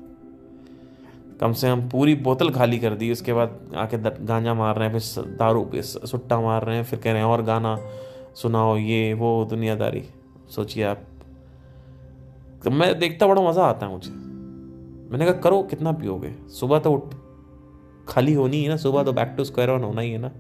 [1.41, 4.99] कम से कम पूरी बोतल खाली कर दी, उसके बाद आके गांजा मार रहे हैं,
[4.99, 7.79] फिर दारू पे सुट्टा मार रहे हैं, फिर कह रहे हैं, और गाना
[8.35, 10.05] सुनाओ, ये, वो, दुनियादारी।
[10.51, 11.01] सोचिए आप।
[12.65, 14.11] तो मैं देखता बड़ा मज़ा आता है मुझे।
[15.11, 16.33] मैंने कहा, करो, कितना पियोगे?
[16.49, 17.15] सुबह तो उठ,
[18.09, 20.31] खाली होनी है ना, सुबह तो बैक टू स्क्वायर वन होना ही है ना।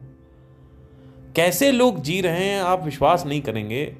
[1.36, 3.96] कैसे लोग जी रहे हैं, आप विश्वास नहीं करेंगे।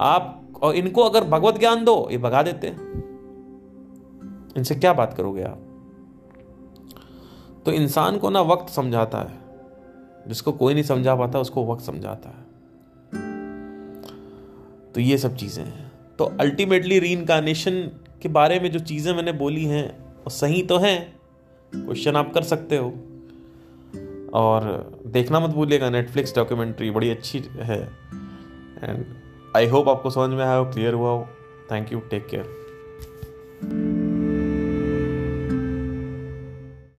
[0.00, 2.66] आप, और इनको अगर भगवत ज्ञान दो, ये भगा देते
[4.56, 5.71] इनसे क्या बात करोगे आप?
[7.64, 9.42] तो इंसान को ना वक्त समझाता है।
[10.28, 12.52] जिसको कोई नहीं समझा पाता, उसको वक्त समझाता है।
[14.92, 17.24] तो ये सब चीज़ें हैं। तो अल्टीमेटली री
[18.22, 21.20] के बारे में जो चीज़ें मैंने बोली हैं, वो सही तो हैं।
[21.74, 22.88] क्वेश्चन आप कर सकते हो।
[24.34, 27.82] और देखना मत भूलिएगा नेटफ्लिक्स डॉक्यूमेंट्री बड़ी अच्छी है।
[28.84, 29.04] एंड
[29.56, 31.28] आई होप आपको समझ में आया हो क्लियर हुआ हो।
[31.72, 32.62] Thank you take care